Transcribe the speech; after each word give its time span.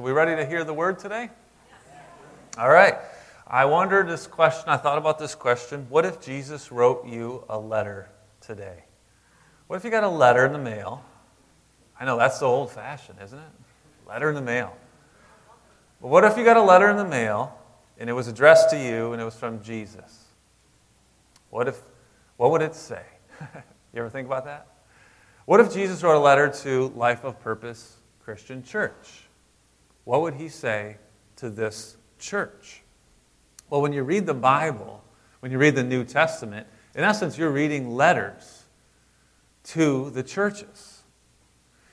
So, 0.00 0.04
we 0.04 0.12
ready 0.12 0.34
to 0.34 0.46
hear 0.46 0.64
the 0.64 0.72
word 0.72 0.98
today? 0.98 1.28
All 2.56 2.70
right. 2.70 2.94
I 3.46 3.66
wondered 3.66 4.08
this 4.08 4.26
question, 4.26 4.70
I 4.70 4.78
thought 4.78 4.96
about 4.96 5.18
this 5.18 5.34
question. 5.34 5.84
What 5.90 6.06
if 6.06 6.22
Jesus 6.22 6.72
wrote 6.72 7.06
you 7.06 7.44
a 7.50 7.58
letter 7.58 8.08
today? 8.40 8.84
What 9.66 9.76
if 9.76 9.84
you 9.84 9.90
got 9.90 10.02
a 10.02 10.08
letter 10.08 10.46
in 10.46 10.54
the 10.54 10.58
mail? 10.58 11.04
I 12.00 12.06
know 12.06 12.16
that's 12.16 12.38
so 12.38 12.46
old 12.46 12.70
fashioned, 12.70 13.18
isn't 13.22 13.38
it? 13.38 14.08
Letter 14.08 14.30
in 14.30 14.34
the 14.34 14.40
mail. 14.40 14.74
But 16.00 16.08
what 16.08 16.24
if 16.24 16.38
you 16.38 16.46
got 16.46 16.56
a 16.56 16.62
letter 16.62 16.88
in 16.88 16.96
the 16.96 17.04
mail 17.04 17.54
and 17.98 18.08
it 18.08 18.14
was 18.14 18.26
addressed 18.26 18.70
to 18.70 18.78
you 18.78 19.12
and 19.12 19.20
it 19.20 19.24
was 19.26 19.36
from 19.36 19.62
Jesus? 19.62 20.24
What 21.50 21.68
if 21.68 21.78
what 22.38 22.52
would 22.52 22.62
it 22.62 22.74
say? 22.74 23.02
you 23.42 24.00
ever 24.00 24.08
think 24.08 24.26
about 24.26 24.46
that? 24.46 24.66
What 25.44 25.60
if 25.60 25.70
Jesus 25.74 26.02
wrote 26.02 26.16
a 26.16 26.24
letter 26.24 26.48
to 26.62 26.88
Life 26.96 27.22
of 27.22 27.38
Purpose 27.38 27.98
Christian 28.22 28.62
Church? 28.62 29.26
What 30.10 30.22
would 30.22 30.34
he 30.34 30.48
say 30.48 30.96
to 31.36 31.48
this 31.48 31.96
church? 32.18 32.82
Well, 33.68 33.80
when 33.80 33.92
you 33.92 34.02
read 34.02 34.26
the 34.26 34.34
Bible, 34.34 35.04
when 35.38 35.52
you 35.52 35.58
read 35.58 35.76
the 35.76 35.84
New 35.84 36.02
Testament, 36.02 36.66
in 36.96 37.04
essence, 37.04 37.38
you're 37.38 37.52
reading 37.52 37.94
letters 37.94 38.64
to 39.66 40.10
the 40.10 40.24
churches. 40.24 41.04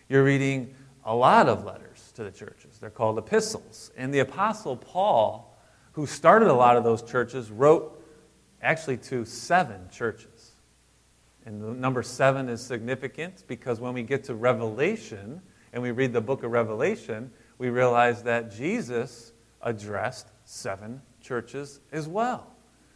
You're 0.10 0.24
reading 0.24 0.74
a 1.06 1.14
lot 1.14 1.48
of 1.48 1.64
letters 1.64 2.12
to 2.16 2.24
the 2.24 2.32
churches. 2.32 2.80
They're 2.80 2.90
called 2.90 3.20
epistles. 3.20 3.92
And 3.96 4.12
the 4.12 4.22
Apostle 4.22 4.78
Paul, 4.78 5.56
who 5.92 6.08
started 6.08 6.48
a 6.48 6.56
lot 6.56 6.76
of 6.76 6.84
those 6.84 7.04
churches, 7.04 7.52
wrote 7.52 8.04
actually 8.64 8.98
to 8.98 9.26
seven 9.26 9.90
churches. 9.92 10.54
And 11.46 11.62
the 11.62 11.68
number 11.68 12.02
seven 12.02 12.50
is 12.50 12.66
significant 12.66 13.44
because 13.46 13.80
when 13.80 13.94
we 13.94 14.02
get 14.02 14.24
to 14.24 14.34
Revelation 14.34 15.40
and 15.72 15.84
we 15.84 15.92
read 15.92 16.14
the 16.14 16.22
book 16.22 16.42
of 16.42 16.50
Revelation, 16.50 17.30
we 17.58 17.70
realize 17.70 18.24
that 18.24 18.52
Jesus 18.52 19.34
addressed 19.62 20.28
seven 20.46 21.02
churches 21.22 21.80
as 21.92 22.08
well. 22.08 22.54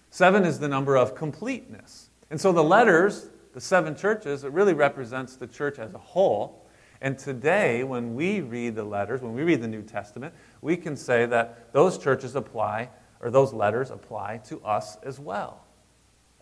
Seven 0.10 0.44
is 0.44 0.60
the 0.60 0.68
number 0.68 0.98
of 0.98 1.16
completeness. 1.16 2.10
And 2.30 2.40
so 2.40 2.52
the 2.52 2.64
letters, 2.64 3.30
the 3.54 3.62
seven 3.62 3.96
churches, 3.96 4.44
it 4.44 4.52
really 4.52 4.74
represents 4.74 5.36
the 5.36 5.48
church 5.48 5.80
as 5.80 5.94
a 5.94 5.98
whole. 5.98 6.66
And 7.02 7.18
today, 7.18 7.84
when 7.84 8.14
we 8.14 8.42
read 8.42 8.76
the 8.76 8.84
letters, 8.84 9.22
when 9.22 9.34
we 9.34 9.44
read 9.44 9.62
the 9.62 9.68
New 9.68 9.82
Testament, 9.82 10.34
we 10.62 10.78
can 10.78 10.96
say 10.96 11.26
that 11.26 11.74
those 11.74 11.98
churches 11.98 12.36
apply, 12.36 12.90
or 13.22 13.32
those 13.32 13.54
letters 13.54 13.90
apply 13.90 14.38
to 14.50 14.62
us 14.64 14.98
as 15.04 15.20
well, 15.20 15.66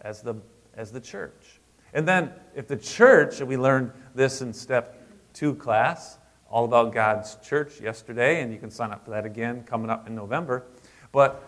as 0.01 0.21
the, 0.21 0.35
as 0.75 0.91
the 0.91 0.99
church. 0.99 1.59
And 1.93 2.07
then, 2.07 2.33
if 2.55 2.67
the 2.67 2.75
church, 2.75 3.39
we 3.41 3.55
learned 3.57 3.91
this 4.13 4.41
in 4.41 4.53
step 4.53 5.01
two 5.33 5.55
class, 5.55 6.17
all 6.49 6.65
about 6.65 6.93
God's 6.93 7.35
church 7.43 7.79
yesterday, 7.79 8.41
and 8.41 8.51
you 8.51 8.59
can 8.59 8.71
sign 8.71 8.91
up 8.91 9.05
for 9.05 9.11
that 9.11 9.25
again 9.25 9.63
coming 9.63 9.89
up 9.89 10.07
in 10.07 10.15
November. 10.15 10.65
But 11.11 11.43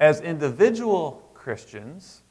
as 0.00 0.20
individual 0.20 1.28
Christians, 1.34 2.22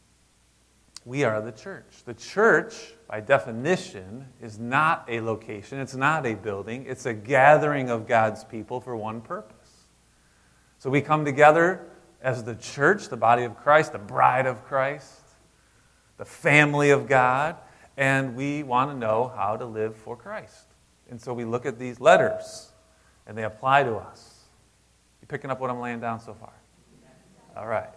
we 1.05 1.23
are 1.23 1.41
the 1.41 1.51
church. 1.51 2.03
The 2.05 2.13
church, 2.13 2.93
by 3.07 3.21
definition, 3.21 4.27
is 4.41 4.59
not 4.59 5.05
a 5.07 5.21
location, 5.21 5.79
it's 5.79 5.95
not 5.95 6.25
a 6.25 6.35
building, 6.35 6.85
it's 6.87 7.05
a 7.05 7.13
gathering 7.13 7.89
of 7.89 8.07
God's 8.07 8.43
people 8.43 8.81
for 8.81 8.95
one 8.95 9.21
purpose. 9.21 9.55
So 10.79 10.89
we 10.89 11.01
come 11.01 11.25
together 11.25 11.87
as 12.21 12.43
the 12.43 12.55
church, 12.55 13.09
the 13.09 13.17
body 13.17 13.43
of 13.43 13.55
Christ, 13.57 13.93
the 13.93 13.99
bride 13.99 14.45
of 14.45 14.63
Christ, 14.65 15.21
the 16.17 16.25
family 16.25 16.89
of 16.89 17.07
God, 17.07 17.55
and 17.95 18.35
we 18.35 18.63
want 18.63 18.91
to 18.91 18.97
know 18.97 19.31
how 19.35 19.57
to 19.57 19.65
live 19.65 19.95
for 19.95 20.15
Christ. 20.15 20.66
And 21.09 21.21
so 21.21 21.33
we 21.33 21.45
look 21.45 21.65
at 21.65 21.79
these 21.79 21.99
letters, 21.99 22.71
and 23.25 23.37
they 23.37 23.43
apply 23.43 23.83
to 23.83 23.95
us. 23.95 24.41
You 25.21 25.27
picking 25.27 25.49
up 25.49 25.59
what 25.59 25.69
I'm 25.69 25.79
laying 25.79 25.99
down 25.99 26.19
so 26.19 26.33
far? 26.33 26.53
All 27.55 27.67
right. 27.67 27.89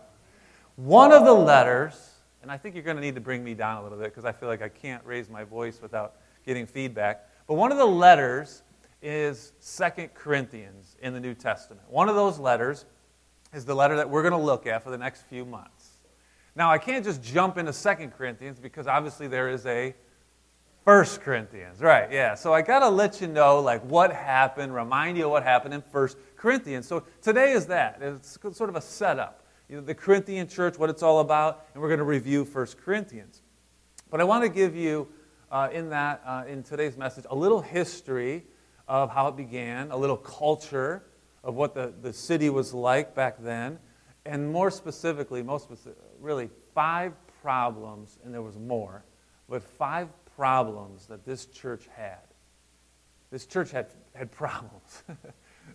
One 0.76 1.12
of 1.12 1.25
the 1.25 1.34
letters, 1.34 2.10
and 2.43 2.50
I 2.50 2.56
think 2.56 2.75
you're 2.75 2.84
going 2.84 2.97
to 2.97 3.03
need 3.03 3.15
to 3.16 3.20
bring 3.20 3.44
me 3.44 3.54
down 3.54 3.78
a 3.78 3.82
little 3.82 3.99
bit 3.99 4.06
because 4.06 4.25
I 4.25 4.32
feel 4.32 4.49
like 4.49 4.62
I 4.62 4.69
can't 4.69 5.04
raise 5.04 5.28
my 5.28 5.44
voice 5.44 5.81
without 5.82 6.15
getting 6.47 6.66
feedback. 6.66 7.28
But 7.47 7.54
one 7.54 7.72
of 7.72 7.78
the 7.78 7.87
letters 7.87 8.62
is 9.03 9.53
Second 9.60 10.15
Corinthians 10.15 10.97
in 11.03 11.12
the 11.12 11.20
New 11.20 11.34
Testament. 11.34 11.82
One 11.88 12.09
of 12.09 12.15
those 12.15 12.38
letters 12.38 12.87
is 13.53 13.65
the 13.65 13.75
letter 13.75 13.97
that 13.97 14.09
we're 14.09 14.22
going 14.22 14.32
to 14.32 14.38
look 14.38 14.66
at 14.66 14.82
for 14.82 14.91
the 14.91 14.99
next 14.99 15.22
few 15.22 15.44
months. 15.44 15.88
Now, 16.54 16.70
I 16.70 16.78
can't 16.78 17.04
just 17.04 17.22
jump 17.22 17.59
into 17.59 17.72
Second 17.72 18.12
Corinthians 18.12 18.59
because 18.59 18.87
obviously 18.87 19.28
there 19.28 19.49
is 19.49 19.66
a 19.66 19.94
First 20.90 21.20
Corinthians, 21.20 21.80
right? 21.80 22.10
Yeah. 22.10 22.34
So 22.34 22.52
I 22.52 22.62
got 22.62 22.80
to 22.80 22.88
let 22.88 23.20
you 23.20 23.28
know 23.28 23.60
like 23.60 23.80
what 23.84 24.12
happened, 24.12 24.74
remind 24.74 25.16
you 25.16 25.26
of 25.26 25.30
what 25.30 25.44
happened 25.44 25.72
in 25.72 25.82
First 25.82 26.16
Corinthians. 26.36 26.88
So 26.88 27.04
today 27.22 27.52
is 27.52 27.66
that. 27.66 28.02
It's 28.02 28.36
sort 28.50 28.68
of 28.68 28.74
a 28.74 28.80
setup 28.80 29.46
you 29.68 29.76
know, 29.76 29.82
the 29.82 29.94
Corinthian 29.94 30.48
church, 30.48 30.80
what 30.80 30.90
it's 30.90 31.04
all 31.04 31.20
about, 31.20 31.66
and 31.74 31.80
we're 31.80 31.90
going 31.90 32.00
to 32.00 32.04
review 32.04 32.42
1 32.42 32.66
Corinthians. 32.84 33.42
But 34.10 34.20
I 34.20 34.24
want 34.24 34.42
to 34.42 34.48
give 34.48 34.74
you, 34.74 35.06
uh, 35.52 35.68
in 35.72 35.90
that, 35.90 36.22
uh, 36.26 36.42
in 36.48 36.64
today's 36.64 36.96
message, 36.96 37.24
a 37.30 37.36
little 37.36 37.60
history 37.60 38.42
of 38.88 39.12
how 39.12 39.28
it 39.28 39.36
began, 39.36 39.92
a 39.92 39.96
little 39.96 40.16
culture 40.16 41.04
of 41.44 41.54
what 41.54 41.72
the, 41.72 41.94
the 42.02 42.12
city 42.12 42.50
was 42.50 42.74
like 42.74 43.14
back 43.14 43.36
then, 43.40 43.78
and 44.26 44.50
more 44.50 44.72
specifically, 44.72 45.40
most 45.40 45.62
specific, 45.62 45.98
really 46.18 46.50
five 46.74 47.12
problems, 47.40 48.18
and 48.24 48.34
there 48.34 48.42
was 48.42 48.58
more, 48.58 49.04
but 49.48 49.62
five 49.62 50.08
problems 50.40 51.04
that 51.04 51.22
this 51.26 51.44
church 51.44 51.86
had. 51.94 52.16
This 53.30 53.44
church 53.44 53.72
had, 53.72 53.88
had 54.14 54.30
problems. 54.42 55.02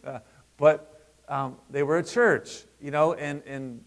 uh, 0.03 0.19
but 0.57 1.13
um, 1.27 1.57
they 1.69 1.83
were 1.83 1.99
a 1.99 2.03
church, 2.03 2.63
you 2.81 2.89
know, 2.89 3.13
and, 3.13 3.43
and 3.45 3.83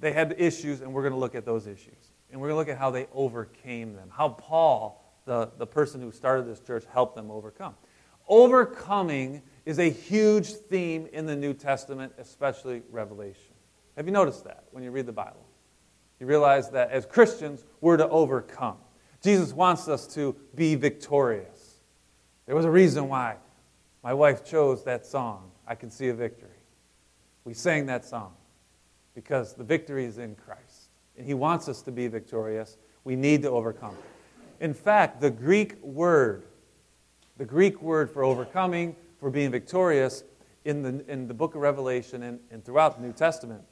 they 0.00 0.10
had 0.10 0.34
issues, 0.36 0.80
and 0.80 0.92
we're 0.92 1.02
going 1.02 1.12
to 1.12 1.18
look 1.18 1.36
at 1.36 1.44
those 1.44 1.68
issues. 1.68 1.94
And 2.32 2.40
we're 2.40 2.48
going 2.48 2.56
to 2.56 2.58
look 2.58 2.76
at 2.76 2.76
how 2.76 2.90
they 2.90 3.06
overcame 3.12 3.94
them, 3.94 4.08
how 4.10 4.30
Paul, 4.30 5.00
the, 5.26 5.52
the 5.58 5.66
person 5.66 6.00
who 6.00 6.10
started 6.10 6.44
this 6.44 6.58
church, 6.58 6.82
helped 6.92 7.14
them 7.14 7.30
overcome. 7.30 7.76
Overcoming 8.26 9.42
is 9.64 9.78
a 9.78 9.90
huge 9.90 10.48
theme 10.48 11.06
in 11.12 11.24
the 11.26 11.36
New 11.36 11.54
Testament, 11.54 12.14
especially 12.18 12.82
Revelation. 12.90 13.54
Have 13.96 14.06
you 14.06 14.12
noticed 14.12 14.42
that 14.42 14.64
when 14.72 14.82
you 14.82 14.90
read 14.90 15.06
the 15.06 15.12
Bible? 15.12 15.46
You 16.18 16.26
realize 16.26 16.68
that 16.70 16.90
as 16.90 17.06
Christians, 17.06 17.64
we're 17.80 17.96
to 17.96 18.08
overcome. 18.08 18.78
Jesus 19.22 19.52
wants 19.52 19.88
us 19.88 20.06
to 20.14 20.34
be 20.54 20.74
victorious. 20.74 21.76
There 22.46 22.56
was 22.56 22.64
a 22.64 22.70
reason 22.70 23.08
why 23.08 23.36
my 24.02 24.14
wife 24.14 24.44
chose 24.44 24.84
that 24.84 25.04
song, 25.04 25.50
I 25.66 25.74
Can 25.74 25.90
See 25.90 26.08
a 26.08 26.14
Victory. 26.14 26.48
We 27.44 27.54
sang 27.54 27.86
that 27.86 28.04
song 28.04 28.32
because 29.14 29.54
the 29.54 29.64
victory 29.64 30.04
is 30.04 30.18
in 30.18 30.34
Christ. 30.34 30.88
And 31.16 31.26
He 31.26 31.34
wants 31.34 31.68
us 31.68 31.82
to 31.82 31.92
be 31.92 32.08
victorious. 32.08 32.78
We 33.04 33.16
need 33.16 33.42
to 33.42 33.50
overcome. 33.50 33.96
In 34.60 34.74
fact, 34.74 35.20
the 35.20 35.30
Greek 35.30 35.82
word, 35.82 36.44
the 37.36 37.44
Greek 37.44 37.82
word 37.82 38.10
for 38.10 38.24
overcoming, 38.24 38.96
for 39.18 39.30
being 39.30 39.50
victorious, 39.50 40.24
in 40.64 40.82
the, 40.82 41.04
in 41.10 41.26
the 41.26 41.34
book 41.34 41.54
of 41.54 41.62
Revelation 41.62 42.22
and, 42.22 42.38
and 42.50 42.64
throughout 42.64 43.00
the 43.00 43.06
New 43.06 43.12
Testament, 43.12 43.62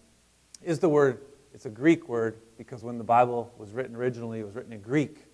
is 0.63 0.79
the 0.79 0.89
word, 0.89 1.21
it's 1.53 1.67
a 1.67 1.71
Greek 1.71 2.09
word 2.09 2.39
because 2.57 2.83
when 2.83 2.99
the 2.99 3.05
Bible 3.05 3.53
was 3.59 3.73
written 3.73 3.95
originally, 3.95 4.41
it 4.41 4.47
was 4.47 4.55
written 4.55 4.73
in 4.73 4.81
Greek. 4.81 5.25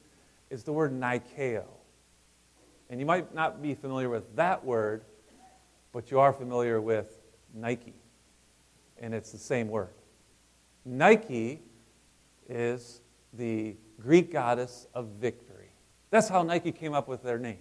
It's 0.51 0.63
the 0.63 0.73
word 0.73 0.93
Nikeo. 0.93 1.65
And 2.91 3.01
you 3.01 3.07
might 3.07 3.35
not 3.35 3.63
be 3.63 3.75
familiar 3.75 4.09
with 4.09 4.37
that 4.37 4.65
word, 4.65 5.05
but 5.93 6.11
you 6.11 6.21
are 6.21 6.33
familiar 6.33 6.81
with 6.81 7.19
Nike 7.55 7.95
and 8.99 9.15
it's 9.15 9.33
the 9.33 9.39
same 9.39 9.69
word. 9.69 9.95
Nike 10.85 11.63
is 12.49 13.01
the 13.33 13.77
Greek 14.01 14.33
goddess 14.33 14.87
of 14.95 15.07
victory. 15.21 15.71
That's 16.11 16.29
how 16.29 16.43
Nike 16.43 16.73
came 16.73 16.95
up 16.95 17.09
with 17.09 17.23
their 17.23 17.39
name. 17.39 17.59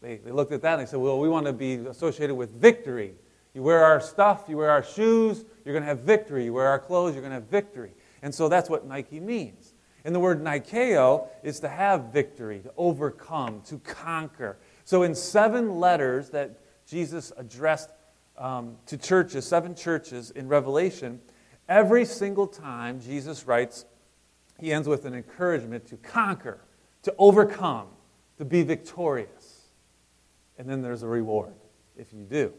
They, 0.00 0.16
they 0.16 0.30
looked 0.30 0.52
at 0.52 0.62
that 0.62 0.78
and 0.78 0.86
they 0.86 0.90
said, 0.90 1.00
well, 1.00 1.18
we 1.18 1.28
want 1.28 1.46
to 1.46 1.52
be 1.52 1.74
associated 1.74 2.34
with 2.34 2.50
victory. 2.50 3.14
You 3.54 3.62
wear 3.62 3.82
our 3.82 4.00
stuff, 4.00 4.44
you 4.48 4.56
wear 4.58 4.70
our 4.70 4.82
shoes, 4.82 5.44
you're 5.64 5.72
going 5.72 5.82
to 5.82 5.88
have 5.88 6.00
victory. 6.00 6.44
You 6.44 6.52
wear 6.52 6.68
our 6.68 6.78
clothes, 6.78 7.14
you're 7.14 7.22
going 7.22 7.32
to 7.32 7.40
have 7.40 7.48
victory. 7.48 7.92
And 8.22 8.34
so 8.34 8.48
that's 8.48 8.68
what 8.68 8.86
Nike 8.86 9.18
means. 9.18 9.74
And 10.06 10.14
the 10.14 10.20
word 10.20 10.40
Nikeo 10.40 11.26
is 11.42 11.58
to 11.60 11.68
have 11.68 12.12
victory, 12.12 12.60
to 12.60 12.72
overcome, 12.76 13.60
to 13.62 13.80
conquer. 13.80 14.56
So 14.84 15.02
in 15.02 15.16
seven 15.16 15.80
letters 15.80 16.30
that 16.30 16.60
Jesus 16.86 17.32
addressed 17.36 17.90
um, 18.38 18.76
to 18.86 18.96
churches, 18.96 19.44
seven 19.48 19.74
churches 19.74 20.30
in 20.30 20.46
Revelation, 20.46 21.20
every 21.68 22.04
single 22.04 22.46
time 22.46 23.00
Jesus 23.00 23.48
writes, 23.48 23.84
he 24.60 24.72
ends 24.72 24.86
with 24.86 25.06
an 25.06 25.14
encouragement 25.14 25.88
to 25.88 25.96
conquer, 25.96 26.60
to 27.02 27.12
overcome, 27.18 27.88
to 28.38 28.44
be 28.44 28.62
victorious. 28.62 29.62
And 30.56 30.68
then 30.68 30.82
there's 30.82 31.02
a 31.02 31.08
reward 31.08 31.54
if 31.96 32.12
you 32.12 32.22
do. 32.22 32.52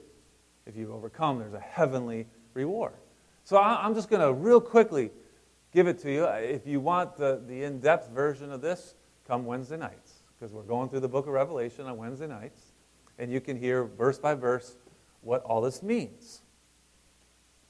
If 0.66 0.76
you 0.76 0.92
overcome, 0.92 1.40
there's 1.40 1.54
a 1.54 1.62
heavenly 1.62 2.28
reward. 2.54 2.96
So 3.46 3.58
I'm 3.58 3.96
just 3.96 4.10
going 4.10 4.22
to 4.22 4.34
real 4.34 4.60
quickly 4.60 5.12
give 5.78 5.88
it 5.88 6.00
to 6.00 6.12
you. 6.12 6.26
Uh, 6.26 6.40
if 6.42 6.66
you 6.66 6.80
want 6.80 7.16
the, 7.18 7.40
the 7.46 7.64
in 7.64 7.80
depth 7.80 8.10
version 8.10 8.52
of 8.52 8.62
this, 8.62 8.96
come 9.28 9.46
Wednesday 9.46 9.78
nights, 9.78 10.24
because 10.34 10.52
we're 10.52 10.64
going 10.64 10.90
through 10.90 11.02
the 11.02 11.08
book 11.08 11.28
of 11.28 11.34
Revelation 11.34 11.86
on 11.86 11.98
Wednesday 11.98 12.26
nights. 12.26 12.74
And 13.20 13.32
you 13.32 13.40
can 13.40 13.60
hear 13.60 13.84
verse 13.84 14.18
by 14.18 14.34
verse 14.34 14.76
what 15.22 15.44
all 15.44 15.62
this 15.62 15.84
means. 15.84 16.42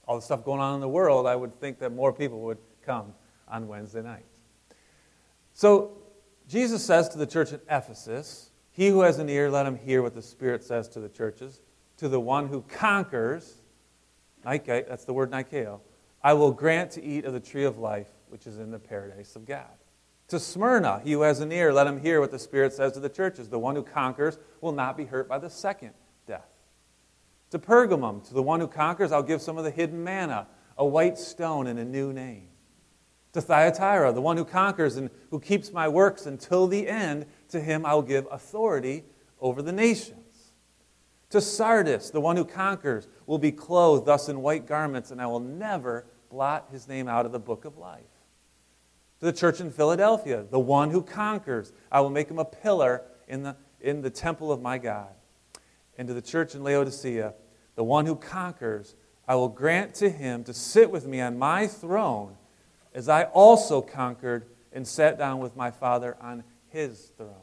All 0.07 0.15
the 0.15 0.21
stuff 0.21 0.45
going 0.45 0.61
on 0.61 0.75
in 0.75 0.79
the 0.79 0.87
world, 0.87 1.27
I 1.27 1.35
would 1.35 1.59
think 1.59 1.79
that 1.79 1.91
more 1.91 2.13
people 2.13 2.39
would 2.43 2.59
come 2.81 3.13
on 3.45 3.67
Wednesday 3.67 4.01
night. 4.01 4.25
So, 5.53 5.97
Jesus 6.47 6.85
says 6.85 7.09
to 7.09 7.17
the 7.17 7.25
church 7.25 7.51
at 7.51 7.59
Ephesus, 7.69 8.51
He 8.71 8.87
who 8.87 9.01
has 9.01 9.19
an 9.19 9.27
ear, 9.27 9.51
let 9.51 9.65
him 9.65 9.77
hear 9.77 10.01
what 10.01 10.15
the 10.15 10.21
Spirit 10.21 10.63
says 10.63 10.87
to 10.89 11.01
the 11.01 11.09
churches. 11.09 11.59
To 11.97 12.07
the 12.07 12.21
one 12.21 12.47
who 12.47 12.61
conquers, 12.69 13.55
Nike, 14.45 14.83
that's 14.87 15.03
the 15.03 15.11
word 15.11 15.29
Nikeo, 15.29 15.81
I 16.27 16.33
will 16.33 16.51
grant 16.51 16.91
to 16.91 17.01
eat 17.01 17.23
of 17.23 17.31
the 17.31 17.39
tree 17.39 17.63
of 17.63 17.77
life, 17.77 18.09
which 18.27 18.47
is 18.47 18.57
in 18.57 18.69
the 18.69 18.79
paradise 18.79 19.37
of 19.37 19.45
God. 19.45 19.71
To 20.27 20.41
Smyrna, 20.41 20.99
he 21.01 21.13
who 21.13 21.21
has 21.21 21.39
an 21.39 21.53
ear, 21.53 21.71
let 21.71 21.87
him 21.87 22.01
hear 22.01 22.19
what 22.19 22.31
the 22.31 22.37
Spirit 22.37 22.73
says 22.73 22.91
to 22.91 22.99
the 22.99 23.07
churches. 23.07 23.47
The 23.47 23.57
one 23.57 23.77
who 23.77 23.81
conquers 23.83 24.37
will 24.59 24.73
not 24.73 24.97
be 24.97 25.05
hurt 25.05 25.29
by 25.29 25.39
the 25.39 25.49
second 25.49 25.91
death. 26.25 26.49
To 27.51 27.59
Pergamum, 27.59 28.27
to 28.27 28.33
the 28.33 28.43
one 28.43 28.59
who 28.59 28.67
conquers, 28.67 29.13
I'll 29.13 29.23
give 29.23 29.41
some 29.41 29.57
of 29.57 29.63
the 29.63 29.71
hidden 29.71 30.03
manna, 30.03 30.47
a 30.77 30.85
white 30.85 31.17
stone 31.17 31.65
and 31.65 31.79
a 31.79 31.85
new 31.85 32.11
name. 32.11 32.49
To 33.31 33.39
Thyatira, 33.39 34.11
the 34.11 34.19
one 34.19 34.35
who 34.35 34.43
conquers 34.43 34.97
and 34.97 35.09
who 35.29 35.39
keeps 35.39 35.71
my 35.71 35.87
works 35.87 36.25
until 36.25 36.67
the 36.67 36.89
end, 36.89 37.25
to 37.51 37.61
him 37.61 37.85
I 37.85 37.93
will 37.93 38.01
give 38.01 38.27
authority 38.29 39.05
over 39.39 39.61
the 39.61 39.71
nations. 39.71 40.51
To 41.29 41.39
Sardis, 41.39 42.09
the 42.09 42.19
one 42.19 42.35
who 42.35 42.43
conquers 42.43 43.07
will 43.25 43.37
be 43.37 43.53
clothed 43.53 44.05
thus 44.05 44.27
in 44.27 44.41
white 44.41 44.65
garments, 44.65 45.11
and 45.11 45.21
I 45.21 45.27
will 45.27 45.39
never 45.39 46.05
blot 46.29 46.67
his 46.71 46.87
name 46.87 47.07
out 47.07 47.25
of 47.25 47.31
the 47.31 47.39
book 47.39 47.65
of 47.65 47.77
life. 47.77 48.01
To 49.19 49.25
the 49.25 49.33
church 49.33 49.59
in 49.59 49.71
Philadelphia, 49.71 50.45
the 50.49 50.59
one 50.59 50.91
who 50.91 51.01
conquers, 51.01 51.73
I 51.91 52.01
will 52.01 52.09
make 52.09 52.29
him 52.29 52.39
a 52.39 52.45
pillar 52.45 53.03
in 53.27 53.43
the, 53.43 53.55
in 53.81 54.01
the 54.01 54.09
temple 54.09 54.51
of 54.51 54.61
my 54.61 54.77
God 54.77 55.09
and 55.97 56.07
to 56.07 56.13
the 56.13 56.21
church 56.21 56.53
in 56.55 56.63
Laodicea, 56.63 57.33
the 57.75 57.83
one 57.83 58.05
who 58.05 58.15
conquers, 58.15 58.95
I 59.27 59.35
will 59.35 59.49
grant 59.49 59.95
to 59.95 60.09
him 60.09 60.43
to 60.45 60.53
sit 60.53 60.91
with 60.91 61.07
me 61.07 61.19
on 61.19 61.37
my 61.37 61.67
throne, 61.67 62.37
as 62.93 63.09
I 63.09 63.23
also 63.23 63.81
conquered 63.81 64.45
and 64.71 64.87
sat 64.87 65.17
down 65.17 65.39
with 65.39 65.55
my 65.55 65.71
Father 65.71 66.15
on 66.21 66.43
his 66.69 67.11
throne. 67.17 67.33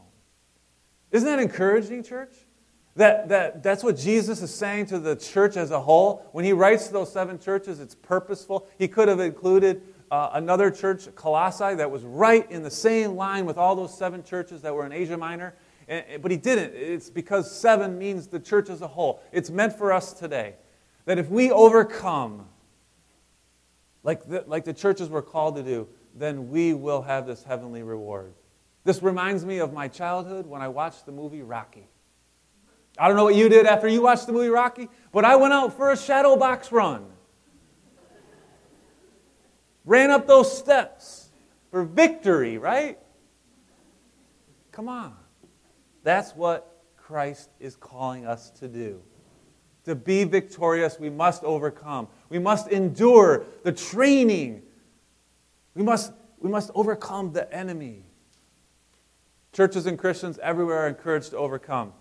Isn't 1.11 1.27
that 1.27 1.39
encouraging, 1.39 2.03
church? 2.03 2.33
That, 2.97 3.27
that, 3.27 3.61
that's 3.61 3.83
what 3.83 3.97
Jesus 3.97 4.41
is 4.41 4.53
saying 4.53 4.85
to 4.87 4.99
the 4.99 5.17
church 5.17 5.57
as 5.57 5.71
a 5.71 5.79
whole. 5.79 6.25
When 6.31 6.45
he 6.45 6.53
writes 6.53 6.87
to 6.87 6.93
those 6.93 7.11
seven 7.11 7.37
churches, 7.37 7.81
it's 7.81 7.93
purposeful. 7.93 8.67
He 8.79 8.87
could 8.87 9.09
have 9.09 9.19
included 9.19 9.81
uh, 10.09 10.29
another 10.33 10.71
church, 10.71 11.13
Colossae, 11.15 11.75
that 11.75 11.91
was 11.91 12.03
right 12.03 12.49
in 12.49 12.63
the 12.63 12.71
same 12.71 13.15
line 13.15 13.45
with 13.45 13.57
all 13.57 13.75
those 13.75 13.97
seven 13.97 14.23
churches 14.23 14.61
that 14.61 14.73
were 14.73 14.85
in 14.85 14.93
Asia 14.93 15.17
Minor. 15.17 15.55
But 16.21 16.31
he 16.31 16.37
didn't. 16.37 16.73
It's 16.73 17.09
because 17.09 17.51
seven 17.51 17.99
means 17.99 18.27
the 18.27 18.39
church 18.39 18.69
as 18.69 18.81
a 18.81 18.87
whole. 18.87 19.21
It's 19.31 19.49
meant 19.49 19.73
for 19.73 19.91
us 19.91 20.13
today. 20.13 20.55
That 21.03 21.19
if 21.19 21.29
we 21.29 21.51
overcome, 21.51 22.47
like 24.03 24.25
the, 24.25 24.45
like 24.47 24.63
the 24.63 24.73
churches 24.73 25.09
were 25.09 25.21
called 25.21 25.57
to 25.57 25.63
do, 25.63 25.87
then 26.15 26.49
we 26.49 26.73
will 26.73 27.01
have 27.01 27.27
this 27.27 27.43
heavenly 27.43 27.83
reward. 27.83 28.33
This 28.85 29.03
reminds 29.03 29.43
me 29.43 29.57
of 29.57 29.73
my 29.73 29.89
childhood 29.89 30.47
when 30.47 30.61
I 30.61 30.69
watched 30.69 31.05
the 31.05 31.11
movie 31.11 31.41
Rocky. 31.41 31.89
I 32.97 33.07
don't 33.07 33.17
know 33.17 33.25
what 33.25 33.35
you 33.35 33.49
did 33.49 33.65
after 33.65 33.87
you 33.87 34.01
watched 34.01 34.25
the 34.25 34.33
movie 34.33 34.49
Rocky, 34.49 34.87
but 35.11 35.25
I 35.25 35.35
went 35.35 35.53
out 35.53 35.75
for 35.75 35.91
a 35.91 35.97
shadow 35.97 36.35
box 36.35 36.71
run. 36.71 37.05
Ran 39.85 40.11
up 40.11 40.27
those 40.27 40.55
steps 40.57 41.29
for 41.71 41.83
victory, 41.83 42.57
right? 42.57 42.97
Come 44.71 44.89
on. 44.89 45.15
That's 46.03 46.31
what 46.31 46.83
Christ 46.95 47.49
is 47.59 47.75
calling 47.75 48.25
us 48.25 48.49
to 48.59 48.67
do. 48.67 49.01
To 49.83 49.93
be 49.93 50.23
victorious, 50.23 50.99
we 50.99 51.09
must 51.09 51.43
overcome. 51.43 52.07
We 52.29 52.39
must 52.39 52.69
endure 52.69 53.45
the 53.63 53.71
training. 53.71 54.63
We 55.75 55.83
must, 55.83 56.11
we 56.39 56.49
must 56.49 56.71
overcome 56.73 57.33
the 57.33 57.51
enemy. 57.53 58.05
Churches 59.53 59.85
and 59.85 59.99
Christians 59.99 60.39
everywhere 60.41 60.79
are 60.79 60.87
encouraged 60.87 61.31
to 61.31 61.37
overcome. 61.37 61.93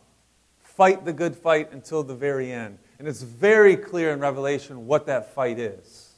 Fight 0.77 1.05
the 1.05 1.13
good 1.13 1.37
fight 1.37 1.73
until 1.73 2.03
the 2.03 2.15
very 2.15 2.51
end. 2.51 2.79
And 2.99 3.07
it's 3.07 3.23
very 3.23 3.77
clear 3.77 4.13
in 4.13 4.21
Revelation 4.21 4.87
what 4.87 5.07
that 5.07 5.35
fight 5.35 5.59
is. 5.59 6.15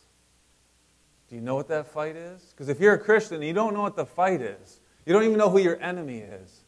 Do 1.28 1.34
you 1.34 1.40
know 1.40 1.54
what 1.54 1.68
that 1.68 1.88
fight 1.88 2.16
is? 2.16 2.42
Because 2.50 2.68
if 2.68 2.80
you're 2.80 2.94
a 2.94 2.98
Christian 2.98 3.36
and 3.36 3.44
you 3.44 3.52
don't 3.52 3.74
know 3.74 3.82
what 3.82 3.96
the 3.96 4.06
fight 4.06 4.40
is, 4.40 4.80
you 5.04 5.12
don't 5.12 5.24
even 5.24 5.38
know 5.38 5.50
who 5.50 5.58
your 5.58 5.80
enemy 5.82 6.18
is, 6.18 6.64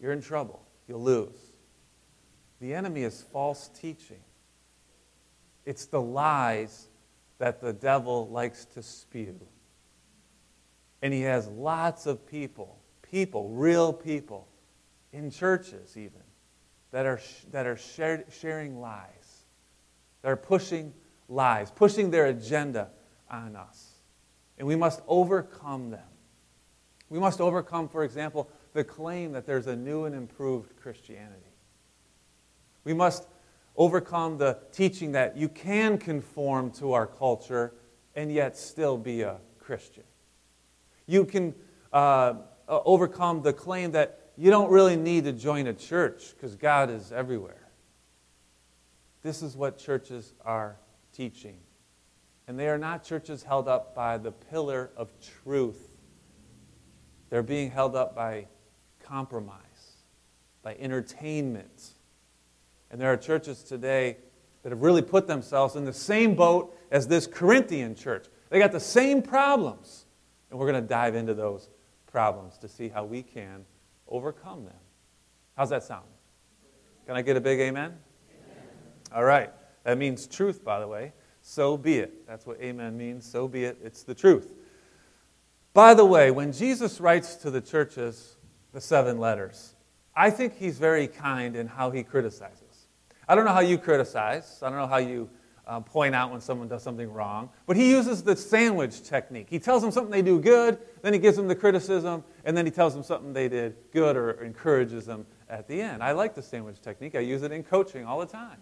you're 0.00 0.12
in 0.12 0.20
trouble. 0.20 0.62
You'll 0.88 1.02
lose. 1.02 1.38
The 2.60 2.74
enemy 2.74 3.02
is 3.02 3.22
false 3.32 3.68
teaching, 3.68 4.22
it's 5.64 5.86
the 5.86 6.00
lies 6.00 6.88
that 7.38 7.60
the 7.60 7.72
devil 7.72 8.28
likes 8.28 8.64
to 8.66 8.82
spew. 8.82 9.38
And 11.02 11.12
he 11.12 11.22
has 11.22 11.48
lots 11.48 12.06
of 12.06 12.26
people, 12.26 12.78
people, 13.02 13.50
real 13.50 13.92
people, 13.92 14.48
in 15.12 15.30
churches 15.30 15.96
even, 15.96 16.22
that 16.96 17.04
are, 17.04 17.20
that 17.50 17.66
are 17.66 17.76
shared, 17.76 18.24
sharing 18.40 18.80
lies, 18.80 19.44
that 20.22 20.32
are 20.32 20.36
pushing 20.36 20.94
lies, 21.28 21.70
pushing 21.70 22.10
their 22.10 22.24
agenda 22.24 22.88
on 23.30 23.54
us. 23.54 23.96
And 24.56 24.66
we 24.66 24.76
must 24.76 25.02
overcome 25.06 25.90
them. 25.90 26.08
We 27.10 27.18
must 27.18 27.38
overcome, 27.38 27.90
for 27.90 28.02
example, 28.02 28.48
the 28.72 28.82
claim 28.82 29.32
that 29.32 29.44
there's 29.44 29.66
a 29.66 29.76
new 29.76 30.06
and 30.06 30.14
improved 30.14 30.74
Christianity. 30.80 31.52
We 32.84 32.94
must 32.94 33.28
overcome 33.76 34.38
the 34.38 34.56
teaching 34.72 35.12
that 35.12 35.36
you 35.36 35.50
can 35.50 35.98
conform 35.98 36.70
to 36.78 36.94
our 36.94 37.06
culture 37.06 37.74
and 38.14 38.32
yet 38.32 38.56
still 38.56 38.96
be 38.96 39.20
a 39.20 39.36
Christian. 39.58 40.04
You 41.06 41.26
can 41.26 41.54
uh, 41.92 42.36
uh 42.66 42.80
overcome 42.86 43.42
the 43.42 43.52
claim 43.52 43.90
that 43.90 44.25
you 44.36 44.50
don't 44.50 44.70
really 44.70 44.96
need 44.96 45.24
to 45.24 45.32
join 45.32 45.66
a 45.66 45.72
church 45.72 46.34
because 46.34 46.54
God 46.56 46.90
is 46.90 47.12
everywhere. 47.12 47.68
This 49.22 49.42
is 49.42 49.56
what 49.56 49.78
churches 49.78 50.34
are 50.44 50.76
teaching. 51.12 51.58
And 52.46 52.58
they 52.58 52.68
are 52.68 52.78
not 52.78 53.02
churches 53.02 53.42
held 53.42 53.66
up 53.66 53.94
by 53.94 54.18
the 54.18 54.30
pillar 54.30 54.90
of 54.96 55.10
truth. 55.42 55.88
They're 57.30 57.42
being 57.42 57.70
held 57.70 57.96
up 57.96 58.14
by 58.14 58.46
compromise, 59.02 59.56
by 60.62 60.76
entertainment. 60.78 61.94
And 62.90 63.00
there 63.00 63.12
are 63.12 63.16
churches 63.16 63.62
today 63.62 64.18
that 64.62 64.70
have 64.70 64.82
really 64.82 65.02
put 65.02 65.26
themselves 65.26 65.76
in 65.76 65.84
the 65.84 65.92
same 65.92 66.34
boat 66.34 66.76
as 66.90 67.08
this 67.08 67.26
Corinthian 67.26 67.94
church. 67.94 68.26
They 68.50 68.58
got 68.58 68.72
the 68.72 68.80
same 68.80 69.22
problems. 69.22 70.04
And 70.50 70.58
we're 70.60 70.70
going 70.70 70.82
to 70.82 70.88
dive 70.88 71.14
into 71.16 71.34
those 71.34 71.68
problems 72.06 72.58
to 72.58 72.68
see 72.68 72.88
how 72.88 73.04
we 73.04 73.22
can 73.22 73.64
overcome 74.08 74.64
them. 74.64 74.74
How's 75.56 75.70
that 75.70 75.82
sound? 75.82 76.06
Can 77.06 77.16
I 77.16 77.22
get 77.22 77.36
a 77.36 77.40
big 77.40 77.60
amen? 77.60 77.94
amen? 78.30 78.68
All 79.14 79.24
right. 79.24 79.50
That 79.84 79.98
means 79.98 80.26
truth, 80.26 80.64
by 80.64 80.80
the 80.80 80.88
way. 80.88 81.12
So 81.40 81.76
be 81.76 81.98
it. 81.98 82.26
That's 82.26 82.44
what 82.44 82.60
amen 82.60 82.96
means. 82.96 83.24
So 83.24 83.46
be 83.46 83.64
it. 83.64 83.78
It's 83.82 84.02
the 84.02 84.14
truth. 84.14 84.52
By 85.72 85.94
the 85.94 86.04
way, 86.04 86.30
when 86.30 86.52
Jesus 86.52 87.00
writes 87.00 87.36
to 87.36 87.50
the 87.50 87.60
churches, 87.60 88.36
the 88.72 88.80
seven 88.82 89.18
letters. 89.18 89.74
I 90.14 90.28
think 90.28 90.56
he's 90.58 90.78
very 90.78 91.06
kind 91.08 91.56
in 91.56 91.66
how 91.66 91.90
he 91.90 92.02
criticizes. 92.02 92.88
I 93.26 93.34
don't 93.34 93.46
know 93.46 93.52
how 93.52 93.60
you 93.60 93.78
criticize. 93.78 94.60
I 94.62 94.68
don't 94.68 94.78
know 94.78 94.86
how 94.86 94.98
you 94.98 95.30
uh, 95.66 95.80
point 95.80 96.14
out 96.14 96.30
when 96.30 96.40
someone 96.40 96.68
does 96.68 96.82
something 96.82 97.12
wrong. 97.12 97.50
But 97.66 97.76
he 97.76 97.90
uses 97.90 98.22
the 98.22 98.36
sandwich 98.36 99.02
technique. 99.02 99.48
He 99.50 99.58
tells 99.58 99.82
them 99.82 99.90
something 99.90 100.10
they 100.10 100.22
do 100.22 100.40
good, 100.40 100.78
then 101.02 101.12
he 101.12 101.18
gives 101.18 101.36
them 101.36 101.48
the 101.48 101.56
criticism, 101.56 102.24
and 102.44 102.56
then 102.56 102.64
he 102.64 102.70
tells 102.70 102.94
them 102.94 103.02
something 103.02 103.32
they 103.32 103.48
did 103.48 103.76
good 103.92 104.16
or 104.16 104.42
encourages 104.44 105.06
them 105.06 105.26
at 105.48 105.66
the 105.66 105.80
end. 105.80 106.02
I 106.02 106.12
like 106.12 106.34
the 106.34 106.42
sandwich 106.42 106.80
technique. 106.80 107.14
I 107.14 107.20
use 107.20 107.42
it 107.42 107.52
in 107.52 107.62
coaching 107.62 108.04
all 108.04 108.20
the 108.20 108.26
time. 108.26 108.58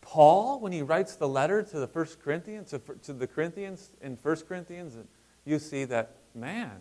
Paul, 0.00 0.60
when 0.60 0.72
he 0.72 0.80
writes 0.80 1.16
the 1.16 1.28
letter 1.28 1.62
to 1.62 1.78
the 1.78 1.86
First 1.86 2.22
Corinthians, 2.22 2.70
to, 2.70 2.80
to 3.02 3.12
the 3.12 3.26
Corinthians 3.26 3.90
in 4.00 4.16
First 4.16 4.48
Corinthians, 4.48 4.96
you 5.44 5.58
see 5.58 5.84
that, 5.84 6.16
man, 6.34 6.78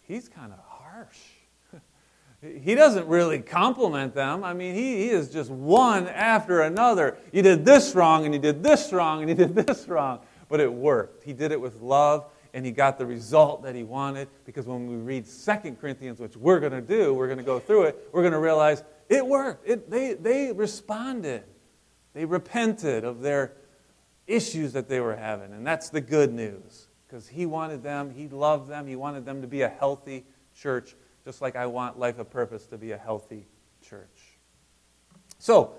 he's 0.00 0.30
kind 0.30 0.50
of 0.50 0.58
harsh. 0.60 1.18
He 2.44 2.74
doesn't 2.74 3.06
really 3.06 3.40
compliment 3.40 4.14
them. 4.14 4.44
I 4.44 4.52
mean, 4.52 4.74
he, 4.74 4.96
he 4.96 5.10
is 5.10 5.30
just 5.30 5.50
one 5.50 6.08
after 6.08 6.60
another. 6.62 7.16
You 7.32 7.42
did 7.42 7.64
this 7.64 7.94
wrong, 7.94 8.24
and 8.24 8.34
you 8.34 8.40
did 8.40 8.62
this 8.62 8.92
wrong, 8.92 9.20
and 9.20 9.28
you 9.28 9.34
did 9.34 9.54
this 9.66 9.88
wrong. 9.88 10.20
But 10.48 10.60
it 10.60 10.72
worked. 10.72 11.24
He 11.24 11.32
did 11.32 11.52
it 11.52 11.60
with 11.60 11.80
love, 11.80 12.26
and 12.52 12.64
he 12.64 12.72
got 12.72 12.98
the 12.98 13.06
result 13.06 13.62
that 13.62 13.74
he 13.74 13.82
wanted. 13.82 14.28
Because 14.44 14.66
when 14.66 14.86
we 14.86 14.96
read 14.96 15.26
Second 15.26 15.80
Corinthians, 15.80 16.20
which 16.20 16.36
we're 16.36 16.60
going 16.60 16.72
to 16.72 16.82
do, 16.82 17.14
we're 17.14 17.26
going 17.26 17.38
to 17.38 17.44
go 17.44 17.58
through 17.58 17.84
it, 17.84 18.08
we're 18.12 18.22
going 18.22 18.32
to 18.32 18.38
realize 18.38 18.84
it 19.08 19.26
worked. 19.26 19.68
It, 19.68 19.90
they, 19.90 20.14
they 20.14 20.52
responded, 20.52 21.44
they 22.12 22.24
repented 22.24 23.04
of 23.04 23.20
their 23.20 23.52
issues 24.26 24.72
that 24.72 24.88
they 24.88 25.00
were 25.00 25.16
having. 25.16 25.52
And 25.52 25.66
that's 25.66 25.90
the 25.90 26.00
good 26.00 26.32
news. 26.32 26.88
Because 27.06 27.28
he 27.28 27.46
wanted 27.46 27.82
them, 27.82 28.10
he 28.10 28.28
loved 28.28 28.68
them, 28.68 28.86
he 28.86 28.96
wanted 28.96 29.24
them 29.24 29.42
to 29.42 29.46
be 29.46 29.62
a 29.62 29.68
healthy 29.68 30.24
church, 30.54 30.96
just 31.24 31.40
like 31.40 31.56
I 31.56 31.66
want 31.66 31.98
Life 31.98 32.18
of 32.18 32.30
Purpose 32.30 32.66
to 32.66 32.78
be 32.78 32.92
a 32.92 32.98
healthy 32.98 33.46
church. 33.80 34.38
So, 35.38 35.72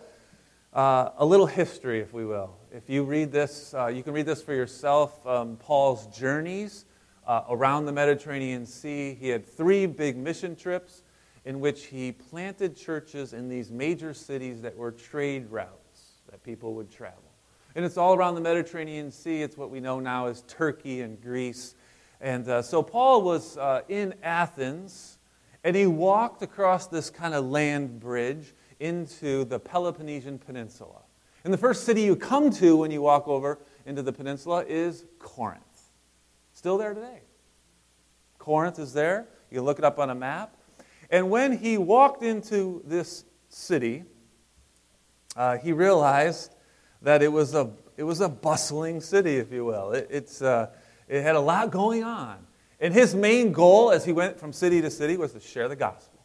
uh, 0.74 1.12
a 1.18 1.26
little 1.26 1.46
history, 1.46 2.02
if 2.02 2.14
we 2.14 2.26
will. 2.26 2.58
If 2.72 2.90
you 2.90 3.04
read 3.04 3.32
this, 3.32 3.74
uh, 3.74 3.88
you 3.88 4.04
can 4.04 4.14
read 4.14 4.26
this 4.26 4.42
for 4.42 4.54
yourself. 4.54 5.26
Um, 5.26 5.56
Paul's 5.58 6.08
journeys 6.08 6.86
uh, 7.26 7.44
around 7.50 7.86
the 7.86 7.92
Mediterranean 7.92 8.66
Sea. 8.66 9.16
He 9.20 9.30
had 9.30 9.46
three 9.46 9.86
big 9.86 10.18
mission 10.18 10.56
trips 10.56 11.04
in 11.46 11.60
which 11.60 11.86
he 11.86 12.12
planted 12.12 12.76
churches 12.76 13.34
in 13.34 13.48
these 13.48 13.72
major 13.72 14.14
cities 14.14 14.62
that 14.62 14.76
were 14.76 14.92
trade 14.92 15.50
routes 15.50 16.22
that 16.30 16.44
people 16.44 16.74
would 16.74 16.92
travel. 16.92 17.24
And 17.76 17.86
it's 17.86 17.98
all 17.98 18.16
around 18.16 18.36
the 18.36 18.42
Mediterranean 18.42 19.12
Sea. 19.12 19.44
It's 19.44 19.58
what 19.58 19.70
we 19.70 19.80
know 19.80 20.00
now 20.00 20.28
as 20.28 20.42
Turkey 20.48 21.02
and 21.02 21.22
Greece. 21.22 21.76
And 22.20 22.48
uh, 22.48 22.62
so 22.62 22.82
Paul 22.82 23.22
was 23.22 23.58
uh, 23.58 23.82
in 23.88 24.16
Athens, 24.24 25.15
and 25.66 25.76
he 25.76 25.88
walked 25.88 26.44
across 26.44 26.86
this 26.86 27.10
kind 27.10 27.34
of 27.34 27.44
land 27.44 28.00
bridge 28.00 28.54
into 28.80 29.44
the 29.46 29.60
Peloponnesian 29.60 30.38
Peninsula. 30.38 31.02
And 31.44 31.52
the 31.52 31.58
first 31.58 31.86
city 31.86 32.04
you 32.04 32.16
come 32.16 32.52
to 32.52 32.78
when 32.78 32.92
you 32.92 33.02
walk 33.02 33.28
over 33.28 33.58
into 33.84 34.04
the 34.04 34.14
peninsula 34.14 34.64
is 34.68 35.06
Corinth. 35.18 35.90
Still 36.54 36.78
there 36.78 36.94
today. 36.94 37.22
Corinth 38.38 38.78
is 38.78 38.94
there. 38.94 39.28
You 39.50 39.58
can 39.58 39.66
look 39.66 39.80
it 39.80 39.86
up 39.86 39.98
on 39.98 40.12
a 40.12 40.16
map. 40.16 40.56
And 41.10 41.32
when 41.32 41.58
he 41.58 41.80
walked 41.80 42.22
into 42.22 42.84
this 42.86 43.26
city, 43.50 44.04
uh, 45.36 45.58
he 45.58 45.74
realized 45.74 46.54
that 47.02 47.24
it 47.24 47.32
was 47.32 47.56
a, 47.56 47.72
it 47.98 48.04
was 48.04 48.22
a 48.22 48.30
bustling 48.30 49.02
city, 49.02 49.38
if 49.38 49.52
you 49.52 49.66
will. 49.66 49.94
It, 49.94 50.08
it's, 50.12 50.44
uh, 50.44 50.70
it 51.08 51.24
had 51.24 51.36
a 51.36 51.42
lot 51.42 51.72
going 51.72 52.04
on. 52.04 52.46
And 52.86 52.94
his 52.94 53.16
main 53.16 53.52
goal 53.52 53.90
as 53.90 54.06
he 54.06 54.14
went 54.14 54.40
from 54.40 54.54
city 54.54 54.80
to 54.80 54.92
city 54.92 55.18
was 55.18 55.34
to 55.34 55.40
share 55.40 55.68
the 55.68 55.76
gospel. 55.76 56.24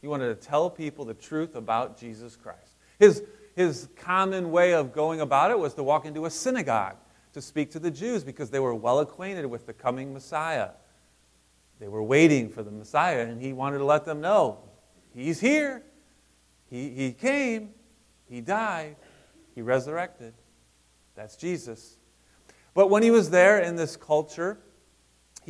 He 0.00 0.08
wanted 0.08 0.28
to 0.28 0.48
tell 0.48 0.70
people 0.70 1.04
the 1.04 1.12
truth 1.12 1.54
about 1.54 2.00
Jesus 2.00 2.36
Christ. 2.36 2.78
His, 2.98 3.22
his 3.54 3.86
common 3.96 4.50
way 4.50 4.72
of 4.72 4.94
going 4.94 5.20
about 5.20 5.50
it 5.50 5.58
was 5.58 5.74
to 5.74 5.82
walk 5.82 6.06
into 6.06 6.24
a 6.24 6.30
synagogue 6.30 6.96
to 7.34 7.42
speak 7.42 7.70
to 7.72 7.78
the 7.78 7.90
Jews 7.90 8.24
because 8.24 8.48
they 8.48 8.60
were 8.60 8.74
well 8.74 9.00
acquainted 9.00 9.44
with 9.44 9.66
the 9.66 9.74
coming 9.74 10.14
Messiah. 10.14 10.70
They 11.80 11.88
were 11.88 12.02
waiting 12.02 12.48
for 12.48 12.62
the 12.62 12.70
Messiah, 12.70 13.20
and 13.20 13.38
he 13.38 13.52
wanted 13.52 13.76
to 13.76 13.84
let 13.84 14.06
them 14.06 14.22
know 14.22 14.60
He's 15.14 15.38
here. 15.38 15.82
He, 16.70 16.88
he 16.88 17.12
came. 17.12 17.74
He 18.26 18.40
died. 18.40 18.96
He 19.54 19.60
resurrected. 19.60 20.32
That's 21.14 21.36
Jesus. 21.36 21.98
But 22.72 22.88
when 22.88 23.02
he 23.02 23.10
was 23.10 23.28
there 23.28 23.58
in 23.58 23.76
this 23.76 23.98
culture, 23.98 24.60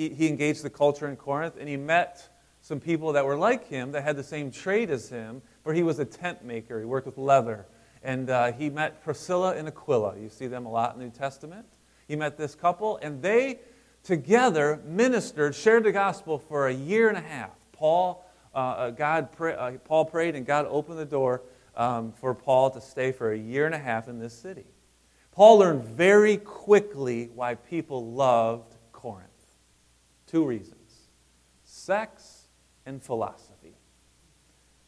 he, 0.00 0.08
he 0.08 0.28
engaged 0.28 0.62
the 0.62 0.70
culture 0.70 1.08
in 1.08 1.16
Corinth 1.16 1.56
and 1.60 1.68
he 1.68 1.76
met 1.76 2.26
some 2.62 2.80
people 2.80 3.12
that 3.12 3.24
were 3.24 3.36
like 3.36 3.68
him, 3.68 3.92
that 3.92 4.02
had 4.02 4.16
the 4.16 4.24
same 4.24 4.50
trade 4.50 4.90
as 4.90 5.10
him, 5.10 5.42
for 5.62 5.74
he 5.74 5.82
was 5.82 5.98
a 5.98 6.04
tent 6.06 6.42
maker. 6.42 6.78
He 6.78 6.86
worked 6.86 7.06
with 7.06 7.18
leather. 7.18 7.66
And 8.02 8.30
uh, 8.30 8.52
he 8.52 8.70
met 8.70 9.02
Priscilla 9.04 9.54
and 9.54 9.68
Aquila. 9.68 10.18
You 10.18 10.30
see 10.30 10.46
them 10.46 10.64
a 10.64 10.70
lot 10.70 10.94
in 10.94 11.00
the 11.00 11.04
New 11.06 11.10
Testament. 11.10 11.66
He 12.08 12.16
met 12.16 12.38
this 12.38 12.54
couple, 12.54 12.98
and 13.02 13.20
they 13.20 13.60
together 14.02 14.80
ministered, 14.86 15.54
shared 15.54 15.84
the 15.84 15.92
gospel 15.92 16.38
for 16.38 16.68
a 16.68 16.72
year 16.72 17.08
and 17.08 17.18
a 17.18 17.22
half. 17.22 17.50
Paul, 17.72 18.24
uh, 18.54 18.58
uh 18.58 18.90
God 18.90 19.28
uh, 19.38 19.72
Paul 19.84 20.06
prayed, 20.06 20.34
and 20.34 20.46
God 20.46 20.66
opened 20.68 20.98
the 20.98 21.04
door 21.04 21.42
um, 21.76 22.12
for 22.12 22.34
Paul 22.34 22.70
to 22.70 22.80
stay 22.80 23.12
for 23.12 23.32
a 23.32 23.38
year 23.38 23.66
and 23.66 23.74
a 23.74 23.78
half 23.78 24.08
in 24.08 24.18
this 24.18 24.32
city. 24.32 24.66
Paul 25.32 25.58
learned 25.58 25.84
very 25.84 26.38
quickly 26.38 27.30
why 27.34 27.54
people 27.54 28.14
Corinth. 28.14 28.69
Two 30.30 30.44
reasons 30.44 30.76
sex 31.64 32.46
and 32.86 33.02
philosophy. 33.02 33.74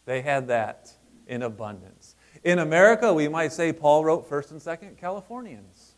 They 0.05 0.23
had 0.23 0.47
that 0.49 0.93
in 1.27 1.43
abundance. 1.43 2.15
In 2.45 2.61
America, 2.61 3.13
we 3.13 3.27
might 3.27 3.53
say 3.53 3.73
Paul 3.73 4.05
wrote 4.05 4.31
1st 4.31 4.51
and 4.53 4.61
2nd 4.61 4.99
Californians. 4.99 5.95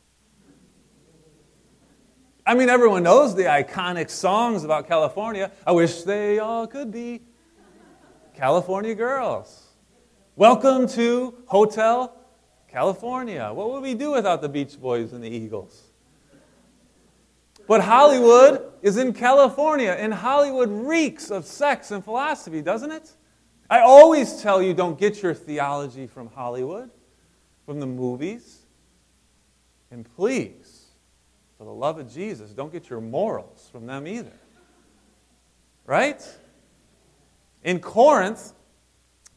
I 2.46 2.54
mean, 2.54 2.70
everyone 2.70 3.02
knows 3.02 3.34
the 3.34 3.42
iconic 3.42 4.08
songs 4.08 4.64
about 4.64 4.88
California. 4.88 5.52
I 5.66 5.72
wish 5.72 6.04
they 6.04 6.38
all 6.38 6.66
could 6.66 6.90
be 6.90 7.20
California 8.34 8.94
girls. 8.94 9.66
Welcome 10.36 10.88
to 10.88 11.34
Hotel 11.46 12.16
California. 12.66 13.50
What 13.52 13.72
would 13.72 13.82
we 13.82 13.92
do 13.92 14.12
without 14.12 14.40
the 14.40 14.48
Beach 14.48 14.80
Boys 14.80 15.12
and 15.12 15.22
the 15.22 15.28
Eagles? 15.28 15.90
But 17.66 17.80
Hollywood 17.82 18.72
is 18.82 18.96
in 18.96 19.12
California, 19.12 19.90
and 19.90 20.12
Hollywood 20.12 20.70
reeks 20.70 21.30
of 21.30 21.46
sex 21.46 21.90
and 21.90 22.04
philosophy, 22.04 22.60
doesn't 22.60 22.90
it? 22.90 23.10
I 23.70 23.80
always 23.80 24.42
tell 24.42 24.62
you 24.62 24.74
don't 24.74 24.98
get 24.98 25.22
your 25.22 25.34
theology 25.34 26.06
from 26.06 26.28
Hollywood, 26.28 26.90
from 27.64 27.80
the 27.80 27.86
movies. 27.86 28.60
And 29.90 30.04
please, 30.16 30.86
for 31.56 31.64
the 31.64 31.72
love 31.72 31.98
of 31.98 32.12
Jesus, 32.12 32.50
don't 32.50 32.72
get 32.72 32.90
your 32.90 33.00
morals 33.00 33.68
from 33.72 33.86
them 33.86 34.06
either. 34.06 34.32
Right? 35.86 36.22
In 37.62 37.80
Corinth, 37.80 38.52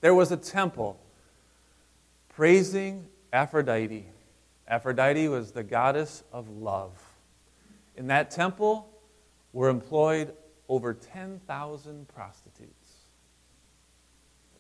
there 0.02 0.14
was 0.14 0.32
a 0.32 0.38
temple 0.38 1.00
praising 2.30 3.08
Aphrodite. 3.32 4.06
Aphrodite 4.68 5.28
was 5.30 5.52
the 5.52 5.64
goddess 5.64 6.24
of 6.34 6.50
love. 6.50 6.92
In 7.98 8.08
that 8.08 8.32
temple 8.32 8.88
were 9.54 9.70
employed 9.70 10.34
over 10.70 10.94
10,000 10.94 12.08
prostitutes. 12.08 12.94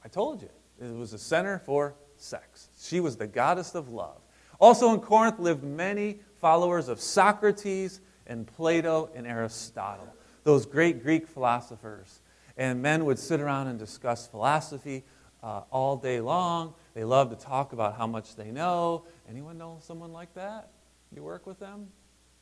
I 0.03 0.08
told 0.08 0.41
you, 0.41 0.50
it 0.82 0.94
was 0.94 1.13
a 1.13 1.20
center 1.20 1.60
for 1.60 1.96
sex. 2.17 2.70
She 2.79 3.00
was 3.00 3.15
the 3.17 3.27
goddess 3.27 3.75
of 3.75 3.89
love. 3.89 4.22
Also 4.60 4.94
in 4.94 5.00
Corinth 5.01 5.39
lived 5.39 5.63
many 5.63 6.20
followers 6.41 6.88
of 6.88 7.00
Socrates 7.00 8.01
and 8.25 8.48
Plato 8.48 9.10
and 9.15 9.27
Aristotle, 9.27 10.12
those 10.44 10.65
great 10.65 11.03
Greek 11.03 11.27
philosophers. 11.27 12.22
And 12.58 12.82
men 12.82 13.06
would 13.06 13.20
sit 13.20 13.39
around 13.39 13.67
and 13.67 13.77
discuss 13.77 14.27
philosophy 14.27 15.03
uh, 15.44 15.62
all 15.70 15.96
day 15.96 16.20
long. 16.22 16.74
They 16.96 17.03
love 17.03 17.29
to 17.29 17.36
talk 17.36 17.74
about 17.74 17.98
how 17.98 18.08
much 18.08 18.36
they 18.36 18.51
know. 18.51 19.06
Anyone 19.29 19.60
know 19.60 19.77
someone 19.82 20.12
like 20.12 20.34
that? 20.34 20.70
You 21.15 21.22
work 21.22 21.46
with 21.46 21.60
them? 21.60 21.88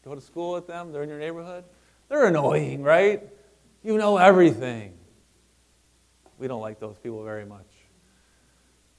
Go 0.05 0.13
to 0.13 0.21
school 0.21 0.53
with 0.53 0.67
them? 0.67 0.91
They're 0.91 1.01
in 1.01 1.09
your 1.09 1.19
neighborhood? 1.19 1.63
They're 2.09 2.27
annoying, 2.27 2.83
right? 2.83 3.24
You 3.83 3.97
know 3.97 4.17
everything. 4.17 4.93
We 6.38 6.47
don't 6.47 6.62
like 6.62 6.79
those 6.79 6.97
people 7.00 7.24
very 7.24 7.45
much. 7.45 7.65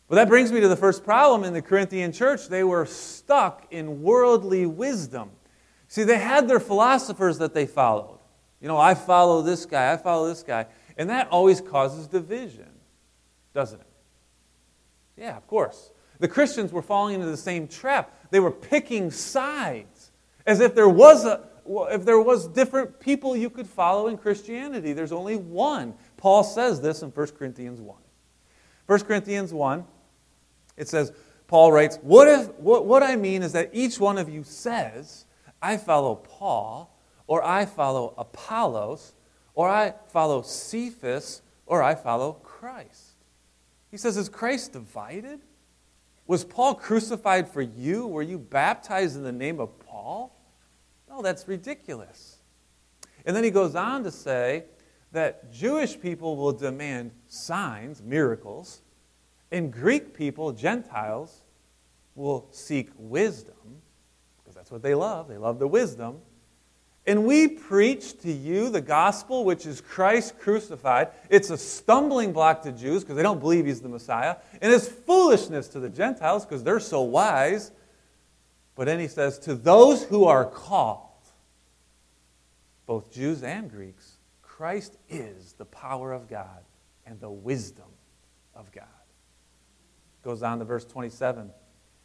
But 0.09 0.17
that 0.17 0.29
brings 0.29 0.51
me 0.51 0.61
to 0.61 0.69
the 0.69 0.77
first 0.77 1.05
problem 1.05 1.45
in 1.45 1.53
the 1.53 1.63
Corinthian 1.63 2.13
church. 2.13 2.49
They 2.49 2.65
were 2.65 2.87
stuck 2.87 3.67
in 3.71 4.03
worldly 4.03 4.67
wisdom. 4.67 5.31
See, 5.87 6.03
they 6.03 6.19
had 6.19 6.49
their 6.49 6.61
philosophers 6.61 7.39
that 7.39 7.55
they 7.55 7.67
followed. 7.67 8.19
You 8.61 8.67
know, 8.67 8.79
I 8.79 8.95
follow 8.95 9.43
this 9.43 9.65
guy, 9.65 9.93
I 9.93 9.97
follow 9.97 10.29
this 10.29 10.43
guy. 10.43 10.67
And 10.97 11.11
that 11.11 11.29
always 11.29 11.61
causes 11.61 12.09
division, 12.09 12.71
doesn't 13.55 13.81
it? 13.81 13.87
Yeah, 15.17 15.37
of 15.37 15.47
course. 15.47 15.91
The 16.19 16.29
Christians 16.29 16.73
were 16.73 16.83
falling 16.83 17.15
into 17.15 17.27
the 17.27 17.37
same 17.37 17.69
trap. 17.69 18.13
They 18.31 18.41
were 18.41 18.51
picking 18.51 19.11
sides 19.11 19.96
as 20.47 20.61
if 20.61 20.75
there 20.75 20.89
was 20.89 21.25
a 21.25 21.43
if 21.69 22.05
there 22.05 22.21
was 22.21 22.47
different 22.47 23.01
people 23.01 23.37
you 23.37 23.51
could 23.51 23.67
follow 23.67 24.07
in 24.07 24.17
Christianity. 24.17 24.93
There's 24.93 25.13
only 25.13 25.37
one. 25.37 25.95
Paul 26.17 26.45
says 26.45 26.81
this 26.81 27.03
in 27.03 27.11
1 27.11 27.27
Corinthians 27.39 27.81
1. 27.81 27.97
1 28.87 29.01
Corinthians 29.01 29.53
1, 29.53 29.85
it 30.77 30.89
says, 30.89 31.13
Paul 31.49 31.73
writes, 31.73 31.99
what, 32.03 32.29
if, 32.29 32.55
what, 32.55 32.87
what 32.87 33.03
I 33.03 33.17
mean 33.17 33.43
is 33.43 33.53
that 33.53 33.71
each 33.73 33.99
one 33.99 34.19
of 34.19 34.29
you 34.29 34.45
says, 34.45 35.25
I 35.61 35.77
follow 35.77 36.15
Paul, 36.15 36.97
or 37.27 37.43
I 37.45 37.67
follow 37.67 38.15
Apollos, 38.17 39.15
or 39.55 39.69
I 39.69 39.95
follow 40.09 40.43
Cephas, 40.43 41.43
or 41.67 41.83
I 41.83 41.95
follow 41.95 42.35
Christ. 42.35 43.15
He 43.91 43.97
says, 43.97 44.17
Is 44.17 44.29
Christ 44.29 44.73
divided? 44.73 45.41
Was 46.27 46.45
Paul 46.45 46.75
crucified 46.75 47.49
for 47.49 47.63
you? 47.63 48.07
Were 48.07 48.23
you 48.23 48.39
baptized 48.39 49.17
in 49.17 49.23
the 49.23 49.33
name 49.33 49.61
of 49.61 49.79
Paul? 49.79 50.36
No, 51.17 51.23
that's 51.23 51.49
ridiculous. 51.49 52.37
And 53.25 53.35
then 53.35 53.43
he 53.43 53.51
goes 53.51 53.75
on 53.75 54.05
to 54.05 54.11
say 54.11 54.65
that 55.13 55.51
Jewish 55.51 55.99
people 55.99 56.37
will 56.37 56.53
demand 56.53 57.13
signs, 57.27 58.03
miracles, 58.03 58.83
and 59.51 59.73
Greek 59.73 60.13
people, 60.13 60.53
Gentiles, 60.53 61.43
will 62.15 62.47
seek 62.51 62.91
wisdom, 62.99 63.81
because 64.37 64.55
that's 64.55 64.71
what 64.71 64.83
they 64.83 64.95
love. 64.95 65.27
They 65.27 65.39
love 65.39 65.59
the 65.59 65.67
wisdom. 65.67 66.19
And 67.07 67.25
we 67.25 67.49
preach 67.49 68.19
to 68.21 68.31
you 68.31 68.69
the 68.69 68.83
gospel, 68.83 69.45
which 69.47 69.65
is 69.65 69.81
Christ 69.81 70.39
crucified. 70.39 71.09
It's 71.31 71.49
a 71.49 71.57
stumbling 71.57 72.35
block 72.35 72.63
to 72.65 72.73
Jews 72.73 73.05
because 73.05 73.17
they 73.17 73.23
don't 73.23 73.41
believe 73.41 73.65
he's 73.65 73.81
the 73.81 73.89
Messiah. 73.89 74.37
And 74.61 74.71
it's 74.71 74.89
foolishness 74.89 75.69
to 75.69 75.81
the 75.81 75.89
Gentiles 75.89 76.45
because 76.45 76.63
they're 76.63 76.81
so 76.81 77.01
wise. 77.01 77.71
But 78.75 78.85
then 78.85 79.01
he 79.01 79.09
says, 79.09 79.39
To 79.41 79.55
those 79.55 80.05
who 80.05 80.27
are 80.27 80.45
called, 80.45 81.06
both 82.87 83.13
Jews 83.13 83.43
and 83.43 83.71
Greeks, 83.71 84.19
Christ 84.43 84.97
is 85.09 85.53
the 85.53 85.65
power 85.65 86.13
of 86.13 86.29
God 86.29 86.65
and 87.05 87.21
the 87.21 87.31
wisdom 87.31 87.85
of 88.55 88.73
God. 88.73 88.85
Goes 90.23 90.43
on 90.43 90.59
to 90.61 90.65
verse 90.65 90.85
27. 90.85 91.51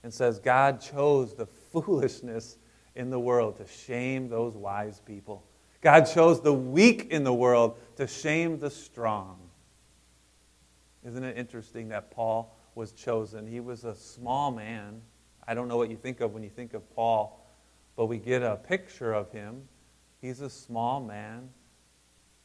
and 0.03 0.13
says, 0.13 0.39
God 0.39 0.81
chose 0.81 1.33
the 1.33 1.45
foolishness 1.71 2.57
in 2.95 3.09
the 3.09 3.19
world 3.19 3.57
to 3.57 3.67
shame 3.67 4.27
those 4.29 4.55
wise 4.55 4.99
people. 4.99 5.43
God 5.81 6.01
chose 6.01 6.41
the 6.41 6.53
weak 6.53 7.07
in 7.09 7.23
the 7.23 7.33
world 7.33 7.77
to 7.95 8.05
shame 8.05 8.59
the 8.59 8.69
strong. 8.69 9.37
Isn't 11.03 11.23
it 11.23 11.37
interesting 11.37 11.89
that 11.89 12.11
Paul 12.11 12.55
was 12.75 12.91
chosen? 12.91 13.47
He 13.47 13.59
was 13.59 13.83
a 13.83 13.95
small 13.95 14.51
man. 14.51 15.01
I 15.47 15.53
don't 15.53 15.67
know 15.67 15.77
what 15.77 15.89
you 15.89 15.97
think 15.97 16.21
of 16.21 16.33
when 16.33 16.43
you 16.43 16.49
think 16.49 16.73
of 16.73 16.87
Paul, 16.95 17.43
but 17.95 18.05
we 18.05 18.17
get 18.17 18.43
a 18.43 18.57
picture 18.57 19.13
of 19.13 19.31
him. 19.31 19.63
He's 20.21 20.39
a 20.41 20.49
small 20.49 21.01
man. 21.01 21.49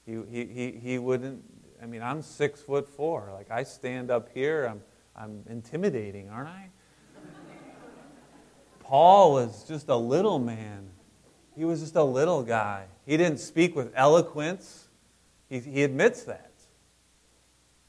He, 0.06 0.18
he, 0.30 0.45
he, 0.47 0.71
he 0.73 0.99
wouldn't, 0.99 1.42
I 1.83 1.87
mean, 1.87 2.02
I'm 2.02 2.23
six 2.23 2.62
foot 2.62 2.88
four. 2.88 3.30
Like, 3.33 3.50
I 3.50 3.64
stand 3.64 4.11
up 4.11 4.30
here, 4.33 4.66
I'm, 4.66 4.80
I'm 5.14 5.42
intimidating, 5.49 6.30
aren't 6.30 6.49
I? 6.49 6.71
Paul 8.80 9.35
was 9.35 9.64
just 9.68 9.88
a 9.88 9.97
little 9.97 10.38
man. 10.38 10.88
He 11.54 11.64
was 11.64 11.80
just 11.80 11.97
a 11.97 12.04
little 12.04 12.42
guy. 12.42 12.87
He 13.04 13.16
didn't 13.16 13.40
speak 13.40 13.76
with 13.76 13.92
eloquence. 13.95 14.88
He, 15.49 15.61
he 15.61 15.83
admits 15.83 16.23
that. 16.25 16.52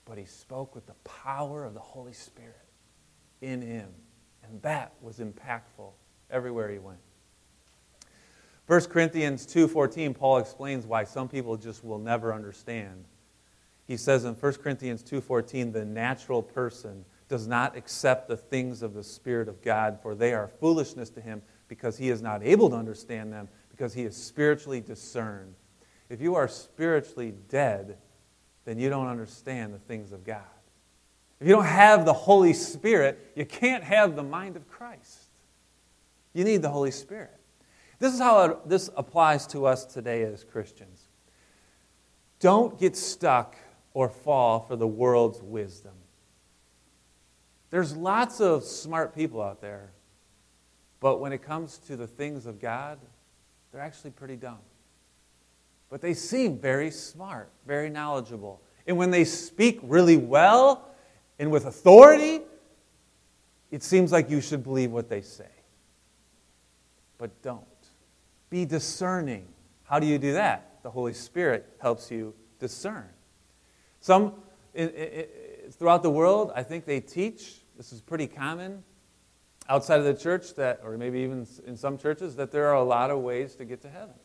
But 0.06 0.18
he 0.18 0.26
spoke 0.26 0.74
with 0.74 0.88
the 0.88 0.96
power 1.04 1.66
of 1.66 1.74
the 1.74 1.80
Holy 1.80 2.14
Spirit 2.14 2.56
in 3.42 3.62
him. 3.62 3.90
And 4.44 4.62
that 4.62 4.94
was 5.02 5.20
impactful 5.20 5.92
everywhere 6.32 6.72
he 6.72 6.80
went. 6.80 7.00
1 8.68 8.90
Corinthians 8.90 9.46
2:14 9.46 10.14
Paul 10.14 10.38
explains 10.38 10.86
why 10.86 11.06
some 11.06 11.30
people 11.30 11.56
just 11.56 11.84
will 11.84 12.00
never 12.00 12.34
understand. 12.34 13.06
He 13.86 13.96
says 13.96 14.26
in 14.26 14.36
1 14.36 14.62
Corinthians 14.62 15.02
2:14 15.04 15.72
the 15.72 15.86
natural 15.86 16.44
person 16.44 17.06
does 17.30 17.48
not 17.48 17.78
accept 17.78 18.28
the 18.28 18.36
things 18.36 18.82
of 18.82 18.94
the 18.94 19.04
spirit 19.04 19.48
of 19.48 19.62
God 19.62 20.00
for 20.02 20.16
they 20.16 20.34
are 20.34 20.48
foolishness 20.48 21.10
to 21.12 21.22
him 21.22 21.42
because 21.70 21.98
he 21.98 22.10
is 22.10 22.22
not 22.22 22.44
able 22.44 22.70
to 22.70 22.76
understand 22.76 23.32
them 23.32 23.48
because 23.70 23.94
he 23.94 24.04
is 24.04 24.16
spiritually 24.16 24.82
discerned. 24.82 25.56
If 26.10 26.20
you 26.22 26.36
are 26.36 26.48
spiritually 26.50 27.34
dead, 27.48 27.98
then 28.66 28.80
you 28.80 28.90
don't 28.90 29.08
understand 29.08 29.74
the 29.74 29.80
things 29.80 30.12
of 30.12 30.26
God. 30.26 30.44
If 31.40 31.48
you 31.48 31.54
don't 31.54 31.66
have 31.66 32.06
the 32.06 32.14
Holy 32.14 32.54
Spirit, 32.54 33.32
you 33.36 33.46
can't 33.46 33.84
have 33.84 34.16
the 34.16 34.24
mind 34.24 34.58
of 34.58 34.68
Christ. 34.68 35.30
You 36.34 36.44
need 36.44 36.62
the 36.62 36.70
Holy 36.70 36.92
Spirit. 36.92 37.37
This 38.00 38.14
is 38.14 38.20
how 38.20 38.60
this 38.66 38.90
applies 38.96 39.48
to 39.48 39.66
us 39.66 39.86
today 39.86 40.24
as 40.24 40.44
Christians. 40.44 41.08
Don't 42.40 42.80
get 42.80 42.96
stuck 42.96 43.56
or 43.94 44.10
fall 44.10 44.60
for 44.60 44.76
the 44.76 44.88
world's 44.88 45.42
wisdom. 45.42 45.94
There's 47.70 47.96
lots 47.96 48.40
of 48.40 48.64
smart 48.64 49.16
people 49.16 49.42
out 49.42 49.62
there, 49.62 49.92
but 51.00 51.20
when 51.20 51.34
it 51.34 51.42
comes 51.42 51.80
to 51.88 51.96
the 51.96 52.08
things 52.08 52.46
of 52.46 52.60
God, 52.60 53.00
they're 53.72 53.82
actually 53.82 54.12
pretty 54.12 54.36
dumb. 54.36 54.60
But 55.90 56.02
they 56.02 56.14
seem 56.14 56.60
very 56.60 56.92
smart, 56.92 57.50
very 57.66 57.90
knowledgeable. 57.90 58.62
And 58.86 58.98
when 58.98 59.12
they 59.12 59.26
speak 59.26 59.80
really 59.82 60.18
well 60.18 60.88
and 61.40 61.52
with 61.52 61.66
authority, 61.66 62.42
it 63.72 63.84
seems 63.84 64.12
like 64.12 64.30
you 64.30 64.42
should 64.42 64.64
believe 64.64 64.92
what 64.92 65.10
they 65.10 65.22
say. 65.22 65.50
But 67.18 67.42
don't. 67.42 67.66
Be 68.50 68.66
discerning. 68.66 69.48
How 69.84 70.00
do 70.00 70.08
you 70.08 70.18
do 70.18 70.34
that? 70.34 70.80
The 70.84 70.90
Holy 70.90 71.14
Spirit 71.14 71.68
helps 71.82 72.12
you 72.12 72.34
discern. 72.60 73.10
Some, 74.00 74.34
in, 74.74 74.90
in, 74.90 75.26
throughout 75.72 76.04
the 76.04 76.10
world, 76.10 76.52
I 76.56 76.64
think 76.64 76.86
they 76.86 77.00
teach, 77.00 77.62
this 77.76 77.92
is 77.92 78.02
pretty 78.02 78.28
common 78.28 78.84
outside 79.70 80.00
of 80.00 80.06
the 80.06 80.14
church, 80.14 80.56
that, 80.56 80.80
or 80.84 80.98
maybe 80.98 81.20
even 81.20 81.46
in 81.66 81.76
some 81.76 81.98
churches, 81.98 82.36
that 82.38 82.52
there 82.52 82.68
are 82.68 82.76
a 82.76 82.84
lot 82.84 83.12
of 83.12 83.20
ways 83.20 83.56
to 83.56 83.66
get 83.66 83.82
to 83.82 83.90
heaven. 83.90 84.16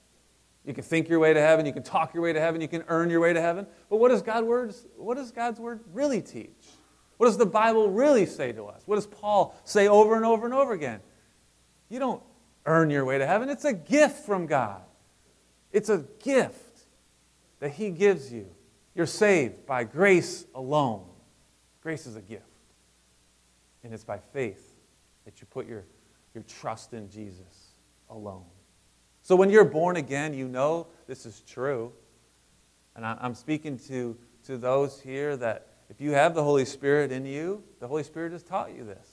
You 0.64 0.72
can 0.72 0.84
think 0.84 1.08
your 1.08 1.18
way 1.18 1.34
to 1.34 1.40
heaven, 1.40 1.66
you 1.66 1.72
can 1.72 1.82
talk 1.82 2.14
your 2.14 2.22
way 2.22 2.32
to 2.32 2.40
heaven, 2.40 2.60
you 2.60 2.68
can 2.68 2.84
earn 2.86 3.10
your 3.10 3.20
way 3.20 3.32
to 3.32 3.40
heaven. 3.40 3.66
But 3.90 3.96
what 3.96 4.10
does, 4.10 4.22
God 4.22 4.44
words, 4.44 4.86
what 4.96 5.16
does 5.16 5.32
God's 5.32 5.58
word 5.58 5.80
really 5.92 6.22
teach? 6.22 6.68
What 7.16 7.26
does 7.26 7.36
the 7.36 7.46
Bible 7.46 7.90
really 7.90 8.26
say 8.26 8.52
to 8.52 8.66
us? 8.66 8.82
What 8.86 8.96
does 8.96 9.06
Paul 9.06 9.56
say 9.64 9.88
over 9.88 10.14
and 10.14 10.24
over 10.24 10.44
and 10.44 10.54
over 10.54 10.72
again? 10.72 11.00
You 11.88 11.98
don't 11.98 12.22
earn 12.66 12.90
your 12.90 13.04
way 13.04 13.18
to 13.18 13.26
heaven. 13.26 13.48
It's 13.48 13.64
a 13.64 13.72
gift 13.72 14.24
from 14.24 14.46
God. 14.46 14.82
It's 15.72 15.88
a 15.88 16.04
gift 16.22 16.80
that 17.60 17.70
He 17.72 17.90
gives 17.90 18.32
you. 18.32 18.46
You're 18.94 19.06
saved 19.06 19.66
by 19.66 19.84
grace 19.84 20.44
alone. 20.54 21.04
Grace 21.82 22.06
is 22.06 22.16
a 22.16 22.20
gift. 22.20 22.44
And 23.82 23.92
it's 23.92 24.04
by 24.04 24.18
faith 24.18 24.74
that 25.24 25.40
you 25.40 25.46
put 25.46 25.66
your, 25.66 25.84
your 26.34 26.44
trust 26.44 26.92
in 26.92 27.10
Jesus 27.10 27.72
alone. 28.10 28.44
So 29.22 29.36
when 29.36 29.50
you're 29.50 29.64
born 29.64 29.96
again, 29.96 30.34
you 30.34 30.48
know 30.48 30.88
this 31.06 31.26
is 31.26 31.40
true. 31.46 31.92
And 32.94 33.06
I'm 33.06 33.34
speaking 33.34 33.78
to, 33.88 34.16
to 34.46 34.58
those 34.58 35.00
here 35.00 35.36
that 35.38 35.68
if 35.88 36.00
you 36.00 36.12
have 36.12 36.34
the 36.34 36.42
Holy 36.42 36.64
Spirit 36.64 37.12
in 37.12 37.24
you, 37.24 37.62
the 37.80 37.88
Holy 37.88 38.02
Spirit 38.02 38.32
has 38.32 38.42
taught 38.42 38.74
you 38.74 38.84
this. 38.84 39.11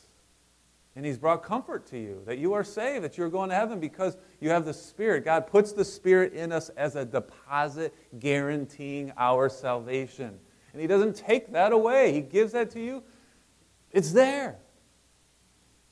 And 0.99 1.05
he's 1.05 1.17
brought 1.17 1.43
comfort 1.43 1.85
to 1.91 1.97
you 1.97 2.21
that 2.25 2.39
you 2.39 2.51
are 2.51 2.63
saved, 2.65 3.05
that 3.05 3.17
you're 3.17 3.29
going 3.29 3.51
to 3.51 3.55
heaven 3.55 3.79
because 3.79 4.17
you 4.41 4.49
have 4.49 4.65
the 4.65 4.73
Spirit. 4.73 5.23
God 5.23 5.47
puts 5.47 5.71
the 5.71 5.85
Spirit 5.85 6.33
in 6.33 6.51
us 6.51 6.67
as 6.75 6.97
a 6.97 7.05
deposit 7.05 7.95
guaranteeing 8.19 9.13
our 9.15 9.47
salvation. 9.47 10.37
And 10.73 10.81
he 10.81 10.87
doesn't 10.87 11.15
take 11.15 11.53
that 11.53 11.71
away, 11.71 12.11
he 12.11 12.19
gives 12.19 12.51
that 12.51 12.69
to 12.71 12.81
you. 12.81 13.01
It's 13.93 14.11
there. 14.11 14.57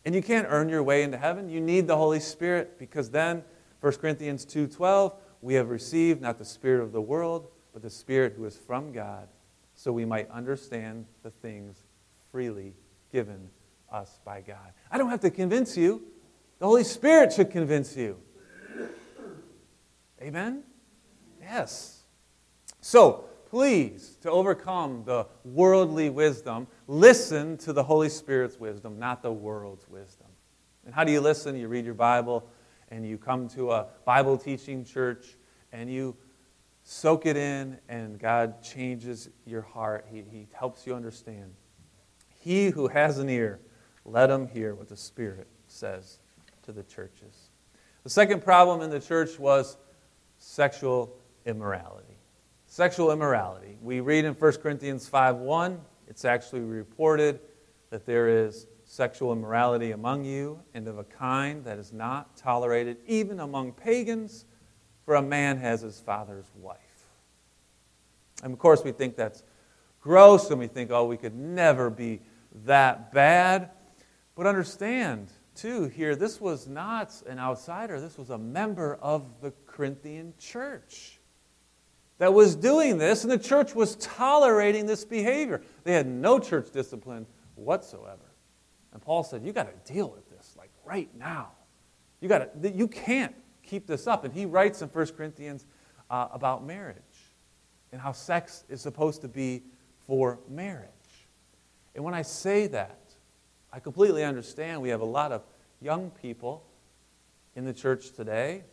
And 0.04 0.13
you 0.13 0.22
can't 0.22 0.46
earn 0.50 0.67
your 0.67 0.84
way 0.84 1.04
into 1.04 1.17
heaven. 1.17 1.48
You 1.48 1.62
need 1.62 1.88
the 1.88 1.96
Holy 1.96 2.20
Spirit 2.20 2.78
because 2.78 3.10
then 3.10 3.46
1 3.80 4.02
Corinthians 4.02 4.46
2:12, 4.46 5.15
we 5.41 5.54
have 5.54 5.70
received 5.70 6.20
not 6.20 6.38
the 6.38 6.43
spirit 6.43 6.84
of 6.84 6.91
the 6.91 7.02
world, 7.02 7.48
but 7.72 7.82
the 7.82 7.89
spirit 7.89 8.34
who 8.36 8.43
is 8.43 8.58
from 8.58 8.91
God, 8.91 9.30
so 9.74 9.93
we 9.93 10.04
might 10.04 10.30
understand 10.30 11.06
the 11.24 11.32
things 11.32 11.86
freely 12.30 12.76
given 13.10 13.50
us 13.91 14.19
by 14.26 14.41
God. 14.41 14.73
I 14.91 14.97
don't 14.97 15.10
have 15.10 15.21
to 15.21 15.30
convince 15.30 15.78
you. 15.78 16.04
The 16.60 16.65
Holy 16.65 16.84
Spirit 16.84 17.34
should 17.34 17.52
convince 17.52 17.95
you. 17.95 18.17
Amen? 20.21 20.63
Yes. 21.41 22.04
So, 22.82 23.26
please, 23.50 24.17
to 24.21 24.32
overcome 24.32 25.04
the 25.06 25.28
worldly 25.45 26.10
wisdom, 26.10 26.67
listen 26.88 27.58
to 27.60 27.73
the 27.73 27.84
Holy 27.84 28.10
Spirit's 28.10 28.60
wisdom, 28.60 28.97
not 28.97 29.21
the 29.21 29.32
world's 29.32 29.88
wisdom. 29.88 30.28
And 30.86 30.93
how 30.93 31.04
do 31.04 31.12
you 31.12 31.21
listen? 31.21 31.56
You 31.56 31.67
read 31.67 31.86
your 31.86 31.93
Bible 31.93 32.50
and 32.89 33.06
you 33.06 33.17
come 33.17 33.47
to 33.50 33.71
a 33.71 33.88
Bible 34.06 34.38
teaching 34.38 34.84
church 34.84 35.36
and 35.71 35.91
you 35.91 36.15
soak 36.84 37.26
it 37.26 37.36
in, 37.36 37.78
and 37.89 38.17
God 38.17 38.63
changes 38.63 39.30
your 39.45 39.62
heart. 39.62 40.08
He, 40.10 40.23
he 40.32 40.47
helps 40.54 40.88
you 40.88 40.95
understand. 40.95 41.54
He 42.39 42.69
who 42.69 42.88
has 42.88 43.17
an 43.17 43.30
ear, 43.30 43.60
let 44.08 44.28
them 44.28 44.48
hear 44.48 44.74
what 44.74 44.88
the 44.88 44.98
Spirit 44.98 45.48
says 45.67 46.20
to 46.63 46.72
the 46.72 46.84
churches. 46.84 47.50
The 48.04 48.10
second 48.10 48.43
problem 48.43 48.82
in 48.82 48.89
the 48.89 49.00
church 49.00 49.38
was 49.38 49.78
sexual 50.38 51.13
immorality. 51.46 52.17
Sexual 52.65 53.12
immorality. 53.12 53.78
We 53.82 54.00
read 54.00 54.26
in 54.26 54.34
1 54.34 54.62
Corinthians 54.62 55.08
5:1, 55.10 55.80
it's 56.08 56.26
actually 56.26 56.62
reported 56.62 57.39
that 57.89 58.06
there 58.06 58.30
is 58.30 58.67
sexual 58.86 59.34
immorality 59.34 59.91
among 59.91 60.24
you 60.24 60.60
and 60.74 60.88
of 60.88 60.98
a 60.98 61.04
kind 61.04 61.63
that 61.65 61.78
is 61.78 61.91
not 61.91 62.38
tolerated 62.38 62.98
even 63.06 63.41
among 63.41 63.74
pagans, 63.74 64.46
for 65.04 65.15
a 65.15 65.22
man 65.22 65.58
has 65.58 65.82
his 65.82 66.00
father's 66.00 66.50
wife. 66.56 66.78
And 68.43 68.54
of 68.54 68.60
course, 68.60 68.84
we 68.84 68.91
think 68.91 69.15
that's 69.15 69.43
gross 70.02 70.50
and 70.50 70.60
we 70.60 70.67
think, 70.67 70.91
oh, 70.91 71.06
we 71.06 71.17
could 71.17 71.36
never 71.36 71.89
be 71.89 72.22
that 72.65 73.12
bad. 73.12 73.72
But 74.38 74.45
understand, 74.45 75.32
too, 75.56 75.86
here, 75.86 76.15
this 76.15 76.39
was 76.39 76.67
not 76.67 77.12
an 77.28 77.39
outsider, 77.39 78.00
this 78.00 78.19
was 78.19 78.30
a 78.30 78.38
member 78.38 79.00
of 79.02 79.41
the 79.41 79.52
Corinthian 79.65 80.36
church 80.38 81.19
that 82.19 82.32
was 82.32 82.56
doing 82.56 83.00
this, 83.00 83.23
and 83.23 83.32
the 83.32 83.39
church 83.39 83.73
was 83.73 83.95
tolerating 83.95 84.86
this 84.86 85.04
behavior. 85.04 85.62
They 85.84 85.93
had 85.93 86.06
no 86.06 86.38
church 86.38 86.69
discipline 86.71 87.26
whatsoever. 87.56 88.32
And 88.93 89.02
Paul 89.02 89.23
said, 89.23 89.43
You 89.43 89.54
got 89.54 89.67
to 89.67 89.91
deal 89.91 90.12
with 90.12 90.30
this, 90.30 90.56
like 90.56 90.69
right 90.86 91.10
now. 91.17 91.54
You, 92.21 92.30
gotta, 92.30 92.50
you 92.62 92.88
can't 92.88 93.36
keep 93.63 93.88
this 93.88 94.06
up. 94.06 94.23
And 94.23 94.32
he 94.32 94.45
writes 94.45 94.84
in 94.84 94.89
1 94.89 95.08
Corinthians 95.08 95.65
uh, 96.12 96.28
about 96.32 96.63
marriage 96.63 96.97
and 97.91 98.00
how 98.00 98.12
sex 98.12 98.65
is 98.69 98.82
supposed 98.82 99.21
to 99.21 99.28
be 99.28 99.63
for 100.06 100.39
marriage. 100.47 100.89
And 101.95 102.04
when 102.04 102.13
I 102.13 102.21
say 102.21 102.67
that, 102.67 103.07
I 103.78 103.80
completely 103.80 104.24
understand 104.24 104.82
we 104.82 104.90
have 104.90 105.02
a 105.02 105.06
lot 105.06 105.32
of 105.32 105.44
young 105.82 106.10
people 106.10 106.66
in 107.56 107.63
the 107.63 107.74
church 107.74 108.12
today. 108.12 108.63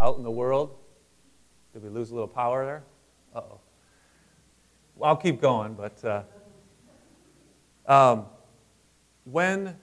Out 0.00 0.18
in 0.18 0.22
the 0.22 0.30
world. 0.30 0.76
Did 1.72 1.82
we 1.82 1.88
lose 1.88 2.12
a 2.12 2.14
little 2.14 2.28
power 2.28 2.64
there? 2.64 2.84
Uh 3.34 3.40
oh. 3.40 3.60
Well, 4.94 5.10
I'll 5.10 5.16
keep 5.16 5.40
going, 5.40 5.74
but 5.74 6.04
uh, 6.04 6.22
Um, 7.92 8.26
when 9.24 9.76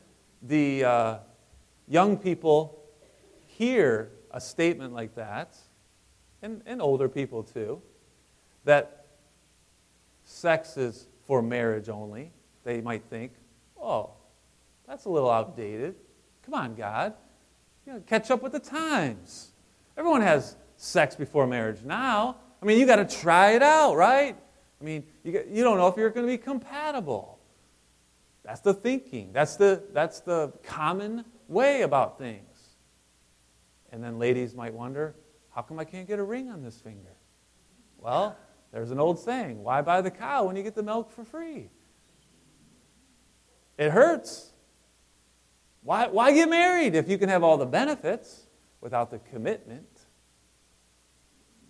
the 0.43 0.85
uh, 0.85 1.17
young 1.89 2.15
people 2.15 2.85
hear 3.47 4.11
a 4.31 4.39
statement 4.39 4.93
like 4.93 5.15
that, 5.15 5.57
and, 6.41 6.61
and 6.65 6.81
older 6.81 7.09
people 7.09 7.43
too, 7.43 7.81
that 8.63 9.07
sex 10.23 10.77
is 10.77 11.09
for 11.25 11.41
marriage 11.41 11.89
only, 11.89 12.31
they 12.63 12.81
might 12.81 13.03
think, 13.09 13.33
oh, 13.81 14.11
that's 14.87 15.05
a 15.05 15.09
little 15.09 15.29
outdated. 15.29 15.95
Come 16.43 16.53
on, 16.53 16.75
God. 16.75 17.13
You 17.85 17.93
know, 17.93 17.99
catch 18.05 18.31
up 18.31 18.41
with 18.41 18.51
the 18.51 18.59
times. 18.59 19.51
Everyone 19.97 20.21
has 20.21 20.55
sex 20.77 21.15
before 21.15 21.47
marriage 21.47 21.81
now. 21.83 22.37
I 22.61 22.65
mean, 22.65 22.79
you 22.79 22.85
got 22.85 22.97
to 22.97 23.05
try 23.05 23.51
it 23.51 23.63
out, 23.63 23.95
right? 23.95 24.35
I 24.79 24.83
mean, 24.83 25.03
you, 25.23 25.43
you 25.49 25.63
don't 25.63 25.77
know 25.77 25.87
if 25.87 25.97
you're 25.97 26.09
going 26.09 26.25
to 26.25 26.31
be 26.31 26.37
compatible. 26.37 27.39
That's 28.43 28.61
the 28.61 28.73
thinking. 28.73 29.31
That's 29.33 29.55
the, 29.55 29.83
that's 29.93 30.19
the 30.19 30.53
common 30.63 31.25
way 31.47 31.81
about 31.81 32.17
things. 32.17 32.41
And 33.91 34.03
then 34.03 34.19
ladies 34.19 34.53
might 34.53 34.73
wonder, 34.73 35.15
how 35.53 35.61
come 35.61 35.79
I 35.79 35.85
can't 35.85 36.07
get 36.07 36.19
a 36.19 36.23
ring 36.23 36.49
on 36.49 36.61
this 36.61 36.79
finger? 36.79 37.15
Well, 37.97 38.35
there's 38.75 38.91
an 38.91 38.99
old 38.99 39.17
saying 39.17 39.63
why 39.63 39.81
buy 39.81 40.01
the 40.01 40.11
cow 40.11 40.43
when 40.43 40.57
you 40.57 40.61
get 40.61 40.75
the 40.75 40.83
milk 40.83 41.09
for 41.09 41.23
free? 41.23 41.69
It 43.77 43.89
hurts. 43.89 44.51
Why, 45.81 46.07
why 46.07 46.33
get 46.33 46.49
married 46.49 46.93
if 46.93 47.07
you 47.07 47.17
can 47.17 47.29
have 47.29 47.41
all 47.41 47.55
the 47.55 47.65
benefits 47.65 48.47
without 48.81 49.11
the 49.11 49.19
commitment? 49.19 49.87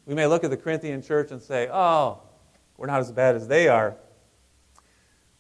We 0.08 0.16
may 0.16 0.26
look 0.26 0.44
at 0.44 0.50
the 0.50 0.58
Corinthian 0.58 1.04
church 1.04 1.30
and 1.30 1.40
say, 1.40 1.70
oh, 1.72 2.24
we're 2.76 2.88
not 2.88 3.02
as 3.02 3.12
bad 3.12 3.36
as 3.36 3.48
they 3.48 3.68
are. 3.68 3.98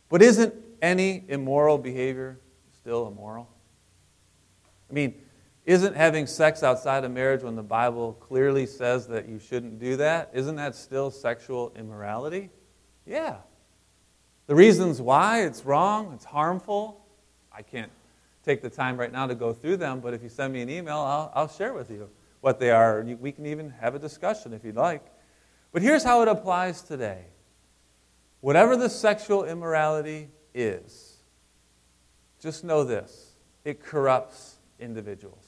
But 0.07 0.21
isn't 0.21 0.53
any 0.83 1.25
immoral 1.27 1.79
behavior 1.79 2.39
still 2.79 3.07
immoral? 3.07 3.49
I 4.87 4.93
mean, 4.93 5.15
isn't 5.65 5.95
having 5.95 6.27
sex 6.27 6.61
outside 6.61 7.03
of 7.03 7.11
marriage 7.11 7.41
when 7.41 7.55
the 7.55 7.63
Bible 7.63 8.13
clearly 8.13 8.65
says 8.65 9.07
that 9.07 9.27
you 9.27 9.39
shouldn't 9.39 9.79
do 9.79 9.95
that, 9.97 10.29
isn't 10.33 10.55
that 10.57 10.75
still 10.75 11.09
sexual 11.09 11.71
immorality? 11.75 12.51
Yeah. 13.05 13.37
The 14.47 14.55
reasons 14.55 15.01
why 15.01 15.43
it's 15.43 15.65
wrong, 15.65 16.13
it's 16.13 16.25
harmful, 16.25 17.03
I 17.51 17.63
can't 17.63 17.91
take 18.43 18.61
the 18.61 18.69
time 18.69 18.97
right 18.97 19.11
now 19.11 19.25
to 19.25 19.33
go 19.33 19.53
through 19.53 19.77
them, 19.77 20.01
but 20.01 20.13
if 20.13 20.21
you 20.21 20.29
send 20.29 20.53
me 20.53 20.61
an 20.61 20.69
email, 20.69 20.97
I'll, 20.97 21.31
I'll 21.33 21.47
share 21.47 21.73
with 21.73 21.89
you 21.89 22.09
what 22.41 22.59
they 22.59 22.69
are. 22.69 23.01
We 23.01 23.31
can 23.31 23.47
even 23.47 23.71
have 23.71 23.95
a 23.95 23.99
discussion 23.99 24.53
if 24.53 24.63
you'd 24.63 24.75
like. 24.75 25.03
But 25.71 25.81
here's 25.81 26.03
how 26.03 26.21
it 26.21 26.27
applies 26.27 26.83
today 26.83 27.25
whatever 28.41 28.77
the 28.77 28.89
sexual 28.89 29.43
immorality 29.45 30.29
is, 30.53 31.17
just 32.39 32.63
know 32.63 32.83
this 32.83 33.31
it 33.63 33.83
corrupts 33.83 34.57
individuals. 34.79 35.44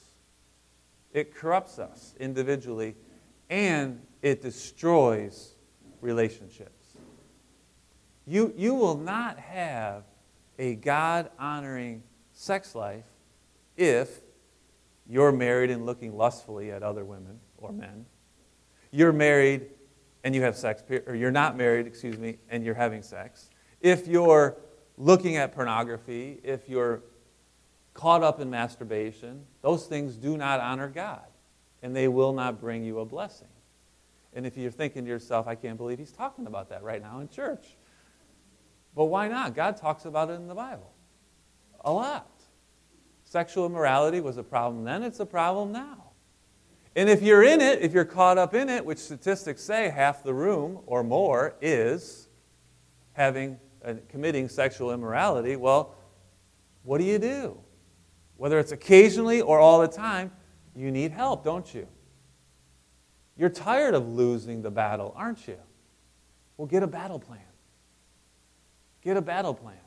It 1.17 1.33
corrupts 1.33 1.79
us 1.79 2.13
individually 2.19 2.93
and 3.49 4.05
it 4.21 4.39
destroys 4.39 5.55
relationships. 5.99 6.95
You, 8.27 8.53
you 8.55 8.75
will 8.75 8.95
not 8.95 9.39
have 9.39 10.03
a 10.59 10.75
God 10.75 11.31
honoring 11.39 12.03
sex 12.33 12.75
life 12.75 13.07
if 13.75 14.21
you're 15.09 15.31
married 15.31 15.71
and 15.71 15.87
looking 15.87 16.15
lustfully 16.15 16.69
at 16.69 16.83
other 16.83 17.03
women 17.03 17.39
or 17.57 17.71
men. 17.71 18.05
You're 18.91 19.11
married 19.11 19.71
and 20.23 20.35
you 20.35 20.43
have 20.43 20.55
sex, 20.55 20.83
or 21.07 21.15
you're 21.15 21.31
not 21.31 21.57
married, 21.57 21.87
excuse 21.87 22.19
me, 22.19 22.37
and 22.47 22.63
you're 22.63 22.75
having 22.75 23.01
sex. 23.01 23.49
If 23.81 24.07
you're 24.07 24.55
looking 24.99 25.37
at 25.37 25.51
pornography, 25.51 26.39
if 26.43 26.69
you're 26.69 27.01
caught 27.97 28.23
up 28.23 28.39
in 28.39 28.49
masturbation, 28.49 29.43
those 29.61 29.87
things 29.87 30.15
do 30.15 30.37
not 30.37 30.59
honor 30.59 30.87
God, 30.87 31.25
and 31.81 31.95
they 31.95 32.07
will 32.07 32.31
not 32.31 32.61
bring 32.61 32.83
you 32.83 32.99
a 32.99 33.05
blessing. 33.05 33.47
And 34.33 34.45
if 34.45 34.55
you're 34.55 34.71
thinking 34.71 35.03
to 35.03 35.09
yourself, 35.09 35.47
I 35.47 35.55
can't 35.55 35.77
believe 35.77 35.97
he's 35.97 36.11
talking 36.11 36.45
about 36.45 36.69
that 36.69 36.83
right 36.83 37.01
now 37.01 37.19
in 37.19 37.27
church. 37.27 37.75
But 38.95 39.05
why 39.05 39.27
not? 39.27 39.55
God 39.55 39.77
talks 39.77 40.05
about 40.05 40.29
it 40.29 40.33
in 40.33 40.47
the 40.47 40.55
Bible 40.55 40.93
a 41.81 41.91
lot. 41.91 42.29
Sexual 43.23 43.65
immorality 43.65 44.21
was 44.21 44.37
a 44.37 44.43
problem 44.43 44.83
then, 44.83 45.03
it's 45.03 45.19
a 45.19 45.25
problem 45.25 45.71
now. 45.71 46.03
And 46.95 47.09
if 47.09 47.21
you're 47.21 47.43
in 47.43 47.61
it, 47.61 47.81
if 47.81 47.93
you're 47.93 48.05
caught 48.05 48.37
up 48.37 48.53
in 48.53 48.69
it, 48.69 48.83
which 48.83 48.97
statistics 48.97 49.63
say 49.63 49.89
half 49.89 50.23
the 50.23 50.33
room 50.33 50.79
or 50.85 51.03
more 51.03 51.55
is 51.61 52.27
having 53.13 53.59
uh, 53.85 53.95
committing 54.09 54.49
sexual 54.49 54.91
immorality, 54.91 55.55
well, 55.55 55.95
what 56.83 56.97
do 56.97 57.03
you 57.03 57.19
do? 57.19 57.59
Whether 58.37 58.59
it's 58.59 58.71
occasionally 58.71 59.41
or 59.41 59.59
all 59.59 59.81
the 59.81 59.87
time, 59.87 60.31
you 60.75 60.91
need 60.91 61.11
help, 61.11 61.43
don't 61.43 61.73
you? 61.73 61.87
You're 63.35 63.49
tired 63.49 63.93
of 63.93 64.07
losing 64.07 64.61
the 64.61 64.71
battle, 64.71 65.13
aren't 65.15 65.47
you? 65.47 65.57
Well, 66.55 66.67
get 66.67 66.81
a 66.81 66.87
battle 66.87 67.19
plan. 67.19 67.41
Get 69.01 69.17
a 69.17 69.21
battle 69.21 69.53
plan. 69.53 69.77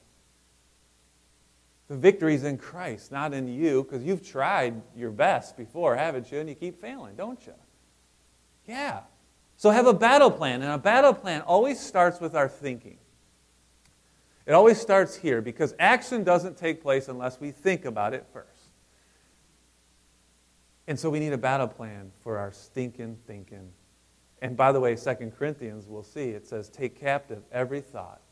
The 1.88 1.96
victory's 1.96 2.44
in 2.44 2.56
Christ, 2.56 3.10
not 3.10 3.34
in 3.34 3.48
you, 3.48 3.82
because 3.82 4.04
you've 4.04 4.24
tried 4.24 4.80
your 4.96 5.10
best 5.10 5.56
before, 5.56 5.96
haven't 5.96 6.30
you? 6.30 6.38
And 6.38 6.48
you 6.48 6.54
keep 6.54 6.80
failing, 6.80 7.16
don't 7.16 7.44
you? 7.44 7.54
Yeah. 8.66 9.00
So 9.56 9.70
have 9.70 9.88
a 9.88 9.92
battle 9.92 10.30
plan, 10.30 10.62
and 10.62 10.70
a 10.70 10.78
battle 10.78 11.12
plan 11.12 11.42
always 11.42 11.80
starts 11.80 12.20
with 12.20 12.36
our 12.36 12.48
thinking. 12.48 12.98
It 14.50 14.54
always 14.54 14.80
starts 14.80 15.14
here 15.14 15.40
because 15.40 15.76
action 15.78 16.24
doesn't 16.24 16.56
take 16.56 16.82
place 16.82 17.06
unless 17.06 17.38
we 17.38 17.52
think 17.52 17.84
about 17.84 18.14
it 18.14 18.26
first. 18.32 18.72
And 20.88 20.98
so 20.98 21.08
we 21.08 21.20
need 21.20 21.32
a 21.32 21.38
battle 21.38 21.68
plan 21.68 22.10
for 22.24 22.36
our 22.36 22.50
stinking 22.50 23.18
thinking. 23.28 23.70
And 24.42 24.56
by 24.56 24.72
the 24.72 24.80
way, 24.80 24.96
Second 24.96 25.38
Corinthians, 25.38 25.86
we'll 25.86 26.02
see, 26.02 26.30
it 26.30 26.48
says, 26.48 26.68
take 26.68 26.98
captive 26.98 27.44
every 27.52 27.80
thought 27.80 28.22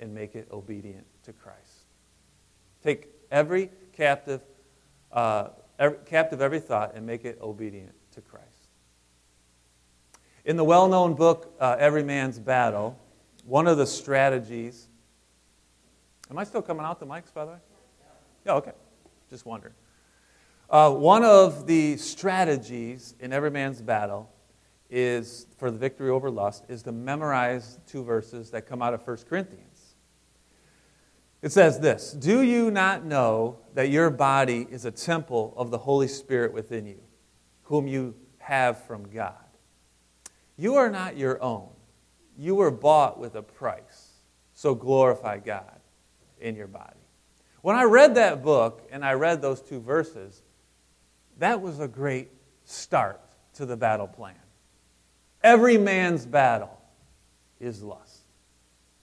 and 0.00 0.12
make 0.12 0.34
it 0.34 0.48
obedient 0.50 1.06
to 1.22 1.32
Christ. 1.32 1.84
Take 2.82 3.10
every 3.30 3.70
captive, 3.92 4.40
uh, 5.12 5.50
every, 5.78 5.98
captive 6.06 6.40
every 6.40 6.58
thought 6.58 6.96
and 6.96 7.06
make 7.06 7.24
it 7.24 7.38
obedient 7.40 7.94
to 8.14 8.20
Christ. 8.20 8.46
In 10.44 10.56
the 10.56 10.64
well 10.64 10.88
known 10.88 11.14
book, 11.14 11.54
uh, 11.60 11.76
Every 11.78 12.02
Man's 12.02 12.40
Battle, 12.40 12.98
one 13.44 13.68
of 13.68 13.78
the 13.78 13.86
strategies 13.86 14.87
Am 16.30 16.38
I 16.38 16.44
still 16.44 16.62
coming 16.62 16.84
out 16.84 17.00
the 17.00 17.06
mics, 17.06 17.32
by 17.32 17.44
the 17.44 17.52
way? 17.52 17.58
Yeah, 18.44 18.54
okay. 18.54 18.72
Just 19.30 19.46
wondering. 19.46 19.74
Uh, 20.68 20.90
one 20.92 21.24
of 21.24 21.66
the 21.66 21.96
strategies 21.96 23.14
in 23.20 23.32
every 23.32 23.50
man's 23.50 23.80
battle 23.80 24.30
is 24.90 25.46
for 25.56 25.70
the 25.70 25.78
victory 25.78 26.10
over 26.10 26.30
lust 26.30 26.64
is 26.68 26.82
to 26.82 26.92
memorize 26.92 27.78
two 27.86 28.04
verses 28.04 28.50
that 28.50 28.66
come 28.66 28.82
out 28.82 28.92
of 28.92 29.06
1 29.06 29.16
Corinthians. 29.28 29.94
It 31.40 31.52
says 31.52 31.80
this 31.80 32.12
Do 32.12 32.42
you 32.42 32.70
not 32.70 33.04
know 33.04 33.58
that 33.74 33.88
your 33.88 34.10
body 34.10 34.66
is 34.70 34.84
a 34.84 34.90
temple 34.90 35.54
of 35.56 35.70
the 35.70 35.78
Holy 35.78 36.08
Spirit 36.08 36.52
within 36.52 36.86
you, 36.86 37.00
whom 37.62 37.86
you 37.86 38.14
have 38.38 38.84
from 38.84 39.08
God? 39.08 39.34
You 40.58 40.74
are 40.74 40.90
not 40.90 41.16
your 41.16 41.42
own. 41.42 41.68
You 42.36 42.56
were 42.56 42.70
bought 42.70 43.18
with 43.18 43.34
a 43.36 43.42
price. 43.42 44.08
So 44.52 44.74
glorify 44.74 45.38
God 45.38 45.77
in 46.40 46.56
your 46.56 46.66
body. 46.66 46.98
When 47.62 47.76
I 47.76 47.84
read 47.84 48.14
that 48.14 48.42
book 48.42 48.88
and 48.90 49.04
I 49.04 49.14
read 49.14 49.42
those 49.42 49.60
two 49.60 49.80
verses, 49.80 50.42
that 51.38 51.60
was 51.60 51.80
a 51.80 51.88
great 51.88 52.30
start 52.64 53.20
to 53.54 53.66
the 53.66 53.76
battle 53.76 54.06
plan. 54.06 54.34
Every 55.42 55.78
man's 55.78 56.26
battle 56.26 56.80
is 57.60 57.82
lust. 57.82 58.22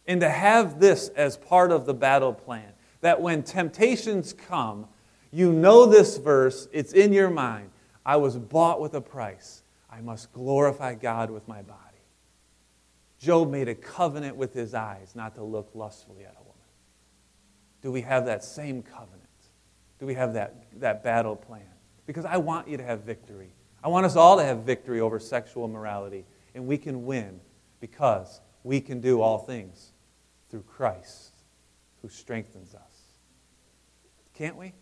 And 0.08 0.22
to 0.22 0.30
have 0.30 0.80
this 0.80 1.10
as 1.10 1.38
part 1.38 1.72
of 1.72 1.86
the 1.86 1.94
battle 1.94 2.34
plan, 2.34 2.72
that 3.02 3.22
when 3.22 3.44
temptations 3.44 4.34
come, 4.34 4.88
you 5.32 5.52
know 5.52 5.86
this 5.86 6.18
verse, 6.18 6.68
it's 6.72 6.94
in 6.94 7.12
your 7.12 7.30
mind. 7.30 7.70
I 8.06 8.18
was 8.18 8.38
bought 8.38 8.80
with 8.80 8.94
a 8.94 9.02
price. 9.02 9.64
I 9.90 10.02
must 10.02 10.32
glorify 10.32 10.96
God 10.96 11.32
with 11.32 11.48
my 11.48 11.62
body. 11.62 11.80
Job 13.20 13.50
made 13.50 13.68
a 13.68 13.76
covenant 13.76 14.36
with 14.36 14.54
his 14.54 14.74
eyes 14.74 15.14
not 15.16 15.36
to 15.36 15.44
look 15.44 15.72
lustfully 15.74 16.26
at 16.26 16.36
a 16.40 16.45
do 17.86 17.92
we 17.92 18.02
have 18.02 18.26
that 18.26 18.44
same 18.44 18.82
covenant? 18.82 19.22
Do 20.00 20.08
we 20.08 20.16
have 20.16 20.34
that, 20.34 20.56
that 20.80 21.04
battle 21.04 21.36
plan? 21.36 21.70
Because 22.08 22.26
I 22.26 22.38
want 22.38 22.68
you 22.68 22.78
to 22.78 22.84
have 22.84 23.02
victory. 23.02 23.52
I 23.84 23.90
want 23.90 24.08
us 24.08 24.16
all 24.16 24.38
to 24.38 24.44
have 24.44 24.64
victory 24.64 25.00
over 25.00 25.20
sexual 25.20 25.66
immorality, 25.66 26.26
and 26.56 26.66
we 26.66 26.80
can 26.80 27.06
win 27.06 27.40
because 27.80 28.42
we 28.64 28.82
can 28.82 29.02
do 29.02 29.22
all 29.22 29.38
things 29.38 29.92
through 30.50 30.64
Christ 30.64 31.44
who 32.02 32.10
strengthens 32.10 32.74
us. 32.74 33.02
Can't 34.34 34.56
we? 34.56 34.74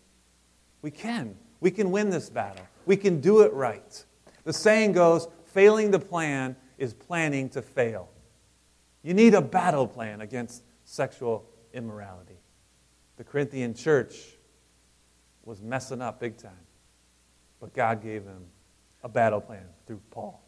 We 0.80 0.90
can. 0.90 1.36
We 1.60 1.70
can 1.70 1.90
win 1.90 2.08
this 2.08 2.30
battle. 2.30 2.66
We 2.86 2.96
can 2.96 3.20
do 3.20 3.42
it 3.42 3.52
right. 3.52 4.02
The 4.44 4.52
saying 4.54 4.92
goes 4.92 5.28
failing 5.44 5.92
to 5.92 5.98
plan 5.98 6.56
is 6.78 6.94
planning 6.94 7.50
to 7.50 7.60
fail. 7.60 8.08
You 9.02 9.12
need 9.12 9.34
a 9.34 9.42
battle 9.42 9.86
plan 9.86 10.22
against 10.22 10.62
sexual 10.86 11.44
immorality. 11.74 12.33
The 13.16 13.24
Corinthian 13.24 13.74
church 13.74 14.16
was 15.44 15.60
messing 15.60 16.02
up 16.02 16.20
big 16.20 16.36
time. 16.36 16.52
But 17.60 17.72
God 17.74 18.02
gave 18.02 18.24
them 18.24 18.44
a 19.02 19.08
battle 19.08 19.40
plan 19.40 19.64
through 19.86 20.00
Paul. 20.10 20.42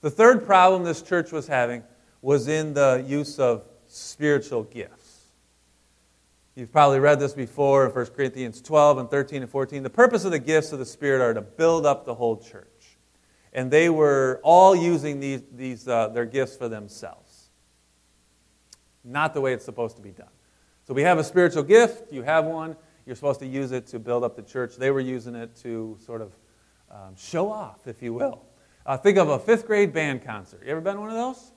The 0.00 0.10
third 0.10 0.46
problem 0.46 0.84
this 0.84 1.02
church 1.02 1.30
was 1.32 1.46
having 1.46 1.82
was 2.22 2.48
in 2.48 2.74
the 2.74 3.04
use 3.06 3.38
of 3.38 3.64
spiritual 3.86 4.64
gifts. 4.64 5.26
You've 6.54 6.72
probably 6.72 7.00
read 7.00 7.18
this 7.18 7.32
before 7.32 7.86
in 7.86 7.92
1 7.92 8.06
Corinthians 8.06 8.60
12 8.60 8.98
and 8.98 9.10
13 9.10 9.42
and 9.42 9.50
14. 9.50 9.82
The 9.82 9.90
purpose 9.90 10.24
of 10.24 10.32
the 10.32 10.38
gifts 10.38 10.72
of 10.72 10.78
the 10.78 10.86
Spirit 10.86 11.22
are 11.22 11.34
to 11.34 11.40
build 11.40 11.86
up 11.86 12.04
the 12.04 12.14
whole 12.14 12.36
church. 12.36 12.66
And 13.52 13.70
they 13.70 13.88
were 13.88 14.40
all 14.42 14.74
using 14.74 15.20
these, 15.20 15.42
these, 15.52 15.88
uh, 15.88 16.08
their 16.08 16.24
gifts 16.24 16.56
for 16.56 16.68
themselves. 16.68 17.50
Not 19.04 19.34
the 19.34 19.40
way 19.40 19.52
it's 19.52 19.64
supposed 19.64 19.96
to 19.96 20.02
be 20.02 20.10
done. 20.10 20.28
So 20.84 20.94
we 20.94 21.02
have 21.02 21.18
a 21.18 21.24
spiritual 21.24 21.62
gift, 21.62 22.12
you 22.12 22.22
have 22.22 22.44
one, 22.44 22.76
you're 23.06 23.16
supposed 23.16 23.40
to 23.40 23.46
use 23.46 23.72
it 23.72 23.86
to 23.88 23.98
build 23.98 24.24
up 24.24 24.36
the 24.36 24.42
church. 24.42 24.76
They 24.76 24.90
were 24.90 25.00
using 25.00 25.34
it 25.34 25.56
to 25.62 25.96
sort 26.04 26.20
of 26.20 26.32
um, 26.90 27.16
show 27.16 27.50
off, 27.50 27.86
if 27.86 28.02
you 28.02 28.12
will. 28.12 28.42
Uh, 28.84 28.96
think 28.96 29.16
of 29.18 29.28
a 29.28 29.38
fifth 29.38 29.66
grade 29.66 29.92
band 29.92 30.24
concert. 30.24 30.62
You 30.64 30.72
ever 30.72 30.80
been 30.80 30.96
to 30.96 31.00
one 31.00 31.10
of 31.10 31.16
those? 31.16 31.52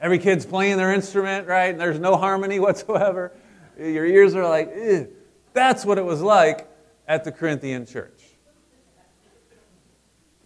Every 0.00 0.18
kid's 0.18 0.46
playing 0.46 0.78
their 0.78 0.94
instrument, 0.94 1.46
right? 1.46 1.70
And 1.70 1.80
there's 1.80 1.98
no 1.98 2.16
harmony 2.16 2.58
whatsoever. 2.60 3.32
Your 3.78 4.06
ears 4.06 4.34
are 4.34 4.48
like, 4.48 4.72
Ew. 4.74 5.08
that's 5.52 5.84
what 5.84 5.98
it 5.98 6.04
was 6.04 6.22
like 6.22 6.68
at 7.06 7.24
the 7.24 7.32
Corinthian 7.32 7.86
church. 7.86 8.22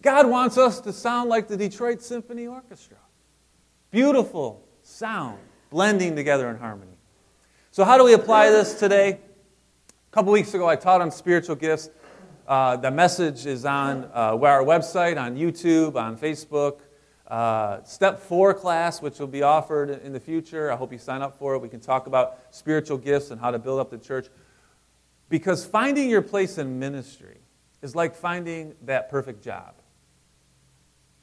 God 0.01 0.27
wants 0.27 0.57
us 0.57 0.81
to 0.81 0.93
sound 0.93 1.29
like 1.29 1.47
the 1.47 1.57
Detroit 1.57 2.01
Symphony 2.01 2.45
Orchestra. 2.45 2.97
Beautiful 3.91 4.63
sound, 4.83 5.39
blending 5.75 6.15
together 6.15 6.49
in 6.49 6.55
harmony. 6.55 6.95
So, 7.71 7.83
how 7.83 7.97
do 7.97 8.05
we 8.05 8.13
apply 8.13 8.49
this 8.49 8.75
today? 8.79 9.09
A 9.09 10.13
couple 10.13 10.31
weeks 10.31 10.53
ago, 10.53 10.69
I 10.69 10.77
taught 10.77 11.01
on 11.01 11.11
spiritual 11.11 11.57
gifts. 11.57 11.89
Uh, 12.47 12.77
the 12.77 12.89
message 12.89 13.45
is 13.45 13.65
on 13.65 14.05
uh, 14.05 14.39
our 14.41 14.63
website, 14.63 15.21
on 15.21 15.35
YouTube, 15.35 15.97
on 15.97 16.17
Facebook. 16.17 16.79
Uh, 17.27 17.83
step 17.83 18.21
four 18.21 18.53
class, 18.53 19.01
which 19.01 19.19
will 19.19 19.27
be 19.27 19.41
offered 19.41 19.89
in 19.89 20.13
the 20.13 20.19
future. 20.21 20.71
I 20.71 20.77
hope 20.77 20.93
you 20.93 20.97
sign 20.97 21.21
up 21.21 21.37
for 21.37 21.55
it. 21.55 21.61
We 21.61 21.67
can 21.67 21.81
talk 21.81 22.07
about 22.07 22.39
spiritual 22.51 22.97
gifts 22.97 23.31
and 23.31 23.41
how 23.41 23.51
to 23.51 23.59
build 23.59 23.81
up 23.81 23.89
the 23.89 23.97
church. 23.97 24.27
Because 25.27 25.65
finding 25.65 26.09
your 26.09 26.21
place 26.21 26.57
in 26.57 26.79
ministry 26.79 27.39
is 27.81 27.97
like 27.97 28.15
finding 28.15 28.75
that 28.83 29.09
perfect 29.09 29.43
job. 29.43 29.73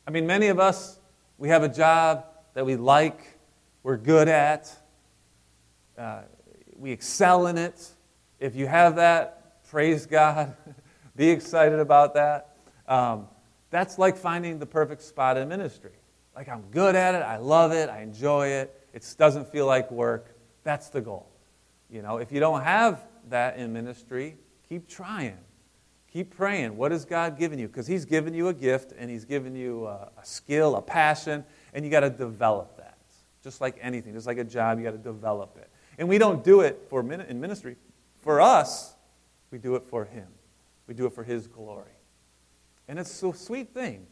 I 0.06 0.10
mean, 0.10 0.26
many 0.26 0.48
of 0.48 0.60
us, 0.60 0.98
we 1.38 1.48
have 1.48 1.62
a 1.62 1.70
job 1.70 2.26
that 2.52 2.66
we 2.66 2.76
like, 2.76 3.38
we're 3.82 3.96
good 3.96 4.28
at, 4.28 4.70
uh, 5.98 6.22
we 6.76 6.92
excel 6.92 7.46
in 7.46 7.58
it. 7.58 7.88
If 8.38 8.54
you 8.54 8.66
have 8.66 8.96
that, 8.96 9.64
praise 9.68 10.06
God. 10.06 10.56
Be 11.16 11.30
excited 11.30 11.78
about 11.78 12.14
that. 12.14 12.56
Um, 12.86 13.28
that's 13.70 13.98
like 13.98 14.16
finding 14.16 14.58
the 14.58 14.66
perfect 14.66 15.02
spot 15.02 15.36
in 15.36 15.48
ministry. 15.48 15.92
Like, 16.34 16.48
I'm 16.48 16.62
good 16.70 16.94
at 16.94 17.14
it, 17.14 17.22
I 17.22 17.36
love 17.36 17.72
it, 17.72 17.90
I 17.90 18.00
enjoy 18.00 18.48
it, 18.48 18.88
it 18.92 19.14
doesn't 19.18 19.48
feel 19.50 19.66
like 19.66 19.90
work. 19.90 20.36
That's 20.64 20.88
the 20.88 21.00
goal. 21.00 21.28
You 21.90 22.02
know, 22.02 22.18
if 22.18 22.32
you 22.32 22.40
don't 22.40 22.62
have 22.62 23.04
that 23.28 23.56
in 23.56 23.72
ministry, 23.72 24.36
keep 24.68 24.88
trying. 24.88 25.38
Keep 26.12 26.36
praying. 26.36 26.76
What 26.76 26.92
has 26.92 27.04
God 27.04 27.38
given 27.38 27.58
you? 27.58 27.68
Because 27.68 27.86
He's 27.86 28.04
given 28.04 28.34
you 28.34 28.48
a 28.48 28.54
gift 28.54 28.92
and 28.96 29.10
He's 29.10 29.24
given 29.24 29.56
you 29.56 29.86
a, 29.86 30.10
a 30.16 30.24
skill, 30.24 30.76
a 30.76 30.82
passion, 30.82 31.44
and 31.72 31.84
you 31.84 31.90
got 31.90 32.00
to 32.00 32.10
develop 32.10 32.76
that. 32.76 32.81
Just 33.42 33.61
like 33.61 33.76
anything, 33.81 34.12
just 34.14 34.26
like 34.26 34.38
a 34.38 34.44
job, 34.44 34.78
you 34.78 34.85
got 34.85 34.92
to 34.92 34.98
develop 34.98 35.57
it. 35.57 35.68
And 35.98 36.09
we 36.09 36.18
don't 36.18 36.44
do 36.44 36.61
it 36.61 36.87
for 36.88 37.00
in 37.00 37.40
ministry. 37.40 37.76
For 38.20 38.40
us, 38.40 38.94
we 39.50 39.59
do 39.59 39.74
it 39.74 39.85
for 39.85 40.05
Him. 40.05 40.28
We 40.87 40.94
do 40.94 41.07
it 41.07 41.12
for 41.12 41.24
His 41.24 41.46
glory. 41.46 41.90
And 42.88 42.98
it's 42.98 43.22
a 43.22 43.33
sweet 43.33 43.74
thing. 43.74 44.07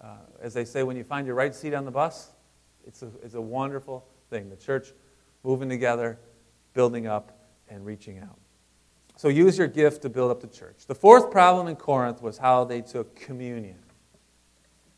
Uh, 0.00 0.16
as 0.40 0.54
they 0.54 0.64
say, 0.64 0.82
when 0.82 0.96
you 0.96 1.04
find 1.04 1.26
your 1.26 1.34
right 1.34 1.54
seat 1.54 1.74
on 1.74 1.84
the 1.84 1.90
bus, 1.90 2.30
it's 2.86 3.02
a, 3.02 3.10
it's 3.22 3.34
a 3.34 3.40
wonderful 3.40 4.06
thing. 4.30 4.48
The 4.48 4.56
church 4.56 4.92
moving 5.42 5.68
together, 5.68 6.18
building 6.72 7.06
up, 7.06 7.38
and 7.68 7.84
reaching 7.84 8.18
out. 8.18 8.38
So 9.16 9.28
use 9.28 9.58
your 9.58 9.66
gift 9.66 10.02
to 10.02 10.08
build 10.08 10.30
up 10.30 10.40
the 10.40 10.46
church. 10.46 10.86
The 10.86 10.94
fourth 10.94 11.30
problem 11.30 11.66
in 11.66 11.76
Corinth 11.76 12.22
was 12.22 12.38
how 12.38 12.64
they 12.64 12.80
took 12.80 13.16
communion. 13.16 13.78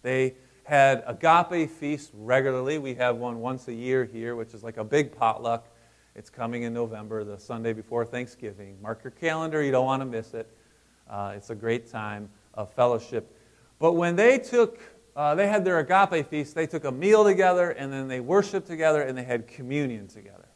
They 0.03 0.35
had 0.71 1.03
agape 1.05 1.69
feast 1.69 2.13
regularly. 2.15 2.79
We 2.79 2.95
have 2.95 3.17
one 3.17 3.41
once 3.41 3.67
a 3.67 3.75
year 3.75 4.05
here, 4.05 4.37
which 4.37 4.55
is 4.55 4.63
like 4.63 4.77
a 4.77 4.85
big 4.85 5.11
potluck. 5.11 5.67
It's 6.15 6.31
coming 6.31 6.63
in 6.63 6.73
November, 6.73 7.25
the 7.25 7.41
Sunday 7.41 7.73
before 7.73 8.05
Thanksgiving. 8.05 8.81
Mark 8.81 9.03
your 9.03 9.11
calendar, 9.11 9.65
you 9.65 9.73
don't 9.73 9.85
want 9.85 10.01
to 10.01 10.07
miss 10.07 10.33
it. 10.33 10.49
Uh, 11.11 11.33
it's 11.35 11.51
a 11.51 11.57
great 11.57 11.91
time 11.91 12.29
of 12.55 12.73
fellowship. 12.73 13.37
But 13.81 13.95
when 13.95 14.15
they 14.15 14.39
took, 14.39 14.79
uh, 15.17 15.35
they 15.35 15.49
had 15.49 15.65
their 15.65 15.81
agape 15.81 16.29
feast, 16.29 16.55
they 16.55 16.69
took 16.69 16.85
a 16.85 16.93
meal 16.93 17.25
together 17.25 17.71
and 17.71 17.93
then 17.93 18.07
they 18.07 18.21
worshiped 18.21 18.69
together 18.69 19.03
and 19.03 19.19
they 19.19 19.25
had 19.25 19.49
communion 19.49 20.07
together. 20.07 20.47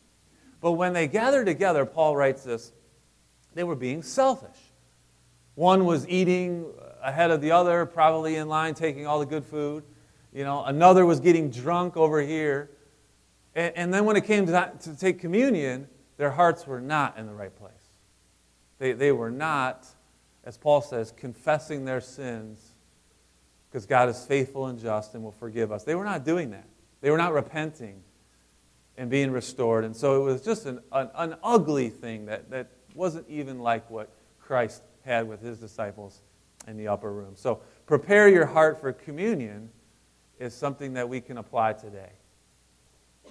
But 0.60 0.72
when 0.72 0.92
they 0.92 1.08
gathered 1.08 1.46
together, 1.46 1.84
Paul 1.84 2.14
writes 2.14 2.44
this, 2.44 2.72
they 3.54 3.64
were 3.64 3.74
being 3.74 4.00
selfish. 4.00 4.58
One 5.56 5.86
was 5.86 6.08
eating 6.08 6.66
ahead 7.02 7.32
of 7.32 7.40
the 7.40 7.50
other, 7.50 7.84
probably 7.84 8.36
in 8.36 8.46
line, 8.46 8.74
taking 8.74 9.08
all 9.08 9.18
the 9.18 9.26
good 9.26 9.44
food. 9.44 9.82
You 10.34 10.44
know, 10.44 10.64
another 10.64 11.06
was 11.06 11.20
getting 11.20 11.50
drunk 11.50 11.96
over 11.96 12.20
here. 12.20 12.70
And, 13.54 13.76
and 13.76 13.94
then 13.94 14.04
when 14.04 14.16
it 14.16 14.24
came 14.24 14.46
to, 14.46 14.72
to 14.82 14.96
take 14.96 15.20
communion, 15.20 15.88
their 16.18 16.30
hearts 16.30 16.66
were 16.66 16.80
not 16.80 17.16
in 17.16 17.26
the 17.26 17.34
right 17.34 17.54
place. 17.56 17.72
They, 18.78 18.92
they 18.92 19.12
were 19.12 19.30
not 19.30 19.86
as 20.44 20.58
Paul 20.58 20.82
says, 20.82 21.10
confessing 21.10 21.84
their 21.84 22.00
sins 22.00 22.72
because 23.68 23.86
God 23.86 24.08
is 24.08 24.24
faithful 24.24 24.66
and 24.66 24.78
just 24.78 25.14
and 25.14 25.24
will 25.24 25.32
forgive 25.32 25.72
us. 25.72 25.84
They 25.84 25.94
were 25.94 26.04
not 26.04 26.24
doing 26.24 26.50
that. 26.50 26.68
They 27.00 27.10
were 27.10 27.18
not 27.18 27.32
repenting 27.32 28.02
and 28.96 29.10
being 29.10 29.30
restored. 29.32 29.84
And 29.84 29.96
so 29.96 30.20
it 30.20 30.24
was 30.24 30.42
just 30.42 30.66
an, 30.66 30.80
an, 30.92 31.10
an 31.14 31.36
ugly 31.42 31.88
thing 31.88 32.26
that, 32.26 32.50
that 32.50 32.68
wasn't 32.94 33.28
even 33.28 33.58
like 33.58 33.88
what 33.90 34.10
Christ 34.38 34.82
had 35.04 35.26
with 35.26 35.40
his 35.40 35.58
disciples 35.58 36.20
in 36.68 36.76
the 36.76 36.88
upper 36.88 37.12
room. 37.12 37.32
So 37.34 37.60
prepare 37.86 38.28
your 38.28 38.46
heart 38.46 38.80
for 38.80 38.92
communion 38.92 39.70
is 40.38 40.54
something 40.54 40.94
that 40.94 41.08
we 41.08 41.20
can 41.20 41.38
apply 41.38 41.74
today. 41.74 42.10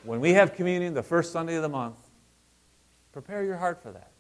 When 0.04 0.20
we 0.20 0.34
have 0.34 0.56
communion 0.56 0.94
the 0.94 1.04
first 1.04 1.32
Sunday 1.32 1.56
of 1.56 1.62
the 1.62 1.70
month, 1.70 1.98
prepare 3.12 3.44
your 3.44 3.58
heart 3.58 3.82
for 3.82 3.92
that. 3.92 4.12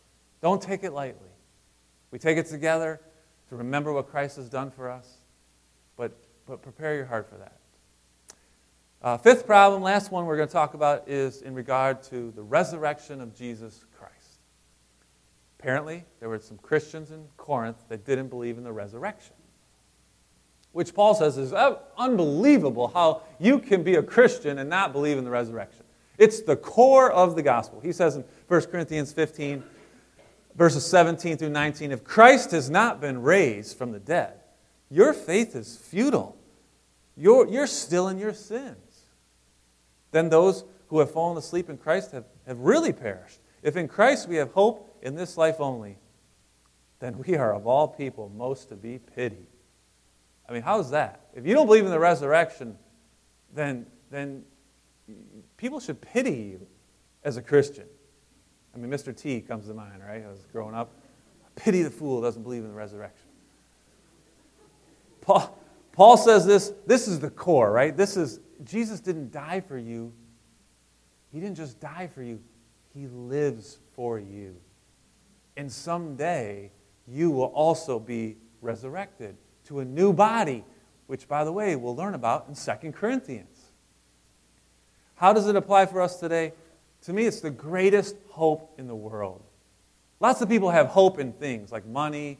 Don't 0.41 0.61
take 0.61 0.83
it 0.83 0.93
lightly. 0.93 1.29
We 2.11 2.19
take 2.19 2.37
it 2.37 2.45
together 2.45 3.01
to 3.49 3.55
remember 3.55 3.91
what 3.91 4.09
Christ 4.09 4.37
has 4.37 4.49
done 4.49 4.71
for 4.71 4.89
us, 4.89 5.17
but, 5.97 6.11
but 6.45 6.61
prepare 6.61 6.95
your 6.95 7.05
heart 7.05 7.29
for 7.29 7.37
that. 7.37 7.57
Uh, 9.01 9.17
fifth 9.17 9.45
problem, 9.45 9.81
last 9.81 10.11
one 10.11 10.25
we're 10.25 10.37
going 10.37 10.47
to 10.47 10.53
talk 10.53 10.75
about, 10.75 11.09
is 11.09 11.41
in 11.41 11.53
regard 11.53 12.01
to 12.03 12.31
the 12.35 12.41
resurrection 12.41 13.19
of 13.19 13.35
Jesus 13.35 13.83
Christ. 13.97 14.39
Apparently, 15.59 16.05
there 16.19 16.29
were 16.29 16.39
some 16.39 16.57
Christians 16.57 17.11
in 17.11 17.25
Corinth 17.35 17.83
that 17.89 18.05
didn't 18.05 18.29
believe 18.29 18.57
in 18.57 18.63
the 18.63 18.71
resurrection, 18.71 19.35
which 20.73 20.93
Paul 20.93 21.15
says 21.15 21.37
is 21.37 21.53
uh, 21.53 21.77
unbelievable 21.97 22.89
how 22.89 23.21
you 23.39 23.59
can 23.59 23.83
be 23.83 23.95
a 23.95 24.03
Christian 24.03 24.57
and 24.59 24.69
not 24.69 24.91
believe 24.91 25.17
in 25.17 25.23
the 25.23 25.29
resurrection. 25.29 25.83
It's 26.17 26.41
the 26.41 26.55
core 26.55 27.11
of 27.11 27.35
the 27.35 27.41
gospel. 27.41 27.79
He 27.79 27.93
says 27.93 28.15
in 28.15 28.23
1 28.47 28.61
Corinthians 28.63 29.13
15, 29.13 29.63
verses 30.55 30.85
17 30.85 31.37
through 31.37 31.49
19 31.49 31.91
if 31.91 32.03
Christ 32.03 32.51
has 32.51 32.69
not 32.69 32.99
been 32.99 33.21
raised 33.21 33.77
from 33.77 33.91
the 33.91 33.99
dead, 33.99 34.33
your 34.89 35.13
faith 35.13 35.55
is 35.55 35.77
futile. 35.77 36.37
You're, 37.15 37.47
you're 37.47 37.67
still 37.67 38.07
in 38.07 38.17
your 38.17 38.33
sins. 38.33 39.03
Then 40.11 40.29
those 40.29 40.65
who 40.87 40.99
have 40.99 41.11
fallen 41.11 41.37
asleep 41.37 41.69
in 41.69 41.77
Christ 41.77 42.11
have, 42.11 42.25
have 42.47 42.59
really 42.59 42.93
perished. 42.93 43.39
If 43.61 43.75
in 43.75 43.87
Christ 43.87 44.27
we 44.27 44.35
have 44.35 44.51
hope 44.51 44.97
in 45.01 45.15
this 45.15 45.37
life 45.37 45.59
only, 45.59 45.97
then 46.99 47.17
we 47.25 47.35
are 47.35 47.53
of 47.53 47.67
all 47.67 47.87
people 47.87 48.31
most 48.35 48.69
to 48.69 48.75
be 48.75 48.99
pitied. 48.99 49.47
I 50.47 50.53
mean, 50.53 50.61
how's 50.61 50.91
that? 50.91 51.27
If 51.33 51.45
you 51.45 51.53
don't 51.53 51.65
believe 51.65 51.85
in 51.85 51.91
the 51.91 51.99
resurrection, 51.99 52.77
then, 53.53 53.85
then 54.11 54.43
people 55.57 55.79
should 55.79 56.01
pity 56.01 56.31
you 56.31 56.67
as 57.23 57.37
a 57.37 57.41
Christian. 57.41 57.85
I 58.73 58.77
mean, 58.77 58.91
Mr. 58.91 59.15
T 59.15 59.39
comes 59.41 59.67
to 59.67 59.73
mind, 59.73 60.01
right? 60.05 60.23
I 60.23 60.29
was 60.29 60.45
growing 60.51 60.75
up. 60.75 60.91
Pity 61.55 61.83
the 61.83 61.91
fool 61.91 62.17
who 62.17 62.23
doesn't 62.23 62.43
believe 62.43 62.63
in 62.63 62.69
the 62.69 62.75
resurrection. 62.75 63.27
Paul, 65.21 65.57
Paul 65.91 66.17
says 66.17 66.45
this 66.45 66.73
this 66.85 67.07
is 67.07 67.19
the 67.19 67.29
core, 67.29 67.71
right? 67.71 67.95
This 67.95 68.17
is 68.17 68.39
Jesus 68.63 68.99
didn't 68.99 69.31
die 69.31 69.61
for 69.61 69.77
you. 69.77 70.11
He 71.31 71.39
didn't 71.39 71.55
just 71.55 71.79
die 71.79 72.07
for 72.07 72.23
you, 72.23 72.41
He 72.93 73.07
lives 73.07 73.79
for 73.95 74.19
you. 74.19 74.55
And 75.55 75.71
someday 75.71 76.71
you 77.07 77.29
will 77.29 77.45
also 77.45 77.99
be 77.99 78.37
resurrected 78.61 79.37
to 79.65 79.79
a 79.79 79.85
new 79.85 80.13
body, 80.13 80.63
which, 81.07 81.27
by 81.27 81.43
the 81.43 81.51
way, 81.51 81.75
we'll 81.75 81.95
learn 81.95 82.13
about 82.13 82.47
in 82.47 82.55
2 82.55 82.91
Corinthians. 82.91 83.71
How 85.15 85.33
does 85.33 85.47
it 85.47 85.55
apply 85.55 85.85
for 85.85 86.01
us 86.01 86.19
today? 86.19 86.53
To 87.03 87.13
me, 87.13 87.25
it's 87.25 87.41
the 87.41 87.49
greatest 87.49 88.15
hope 88.29 88.73
in 88.77 88.87
the 88.87 88.95
world. 88.95 89.43
Lots 90.19 90.41
of 90.41 90.49
people 90.49 90.69
have 90.69 90.87
hope 90.87 91.19
in 91.19 91.33
things 91.33 91.71
like 91.71 91.85
money, 91.85 92.39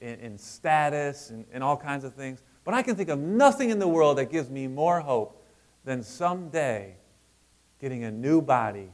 in 0.00 0.36
status, 0.36 1.30
and, 1.30 1.46
and 1.52 1.64
all 1.64 1.76
kinds 1.76 2.04
of 2.04 2.14
things. 2.14 2.42
But 2.64 2.74
I 2.74 2.82
can 2.82 2.96
think 2.96 3.08
of 3.08 3.18
nothing 3.18 3.70
in 3.70 3.78
the 3.78 3.88
world 3.88 4.18
that 4.18 4.30
gives 4.30 4.50
me 4.50 4.66
more 4.66 5.00
hope 5.00 5.42
than 5.84 6.02
someday 6.02 6.96
getting 7.80 8.04
a 8.04 8.10
new 8.10 8.40
body 8.40 8.90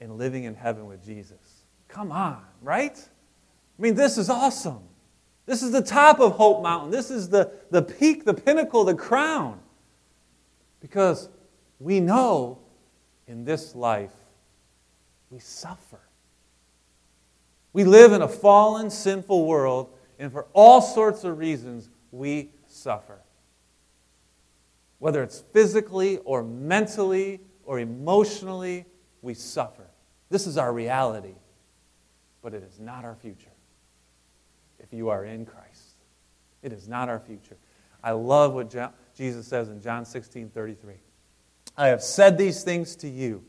and 0.00 0.16
living 0.16 0.44
in 0.44 0.54
heaven 0.54 0.86
with 0.86 1.04
Jesus. 1.04 1.64
Come 1.88 2.12
on, 2.12 2.42
right? 2.62 2.96
I 2.98 3.82
mean, 3.82 3.94
this 3.94 4.18
is 4.18 4.30
awesome. 4.30 4.82
This 5.50 5.64
is 5.64 5.72
the 5.72 5.82
top 5.82 6.20
of 6.20 6.34
Hope 6.34 6.62
Mountain. 6.62 6.92
This 6.92 7.10
is 7.10 7.28
the, 7.28 7.50
the 7.72 7.82
peak, 7.82 8.24
the 8.24 8.34
pinnacle, 8.34 8.84
the 8.84 8.94
crown. 8.94 9.58
Because 10.78 11.28
we 11.80 11.98
know 11.98 12.60
in 13.26 13.44
this 13.44 13.74
life 13.74 14.12
we 15.28 15.40
suffer. 15.40 15.98
We 17.72 17.82
live 17.82 18.12
in 18.12 18.22
a 18.22 18.28
fallen, 18.28 18.90
sinful 18.90 19.44
world, 19.44 19.92
and 20.20 20.30
for 20.30 20.46
all 20.52 20.80
sorts 20.80 21.24
of 21.24 21.36
reasons, 21.36 21.90
we 22.12 22.50
suffer. 22.68 23.18
Whether 25.00 25.20
it's 25.20 25.40
physically 25.52 26.18
or 26.18 26.44
mentally 26.44 27.40
or 27.64 27.80
emotionally, 27.80 28.86
we 29.20 29.34
suffer. 29.34 29.90
This 30.28 30.46
is 30.46 30.56
our 30.56 30.72
reality, 30.72 31.34
but 32.40 32.54
it 32.54 32.62
is 32.62 32.78
not 32.78 33.04
our 33.04 33.16
future 33.16 33.49
if 34.90 34.96
you 34.96 35.08
are 35.08 35.24
in 35.24 35.46
Christ. 35.46 35.94
It 36.62 36.72
is 36.72 36.88
not 36.88 37.08
our 37.08 37.20
future. 37.20 37.56
I 38.02 38.12
love 38.12 38.54
what 38.54 38.74
Jesus 39.16 39.46
says 39.46 39.68
in 39.68 39.80
John 39.80 40.04
16 40.04 40.50
33. 40.50 40.94
I 41.76 41.88
have 41.88 42.02
said 42.02 42.36
these 42.36 42.62
things 42.62 42.96
to 42.96 43.08
you 43.08 43.44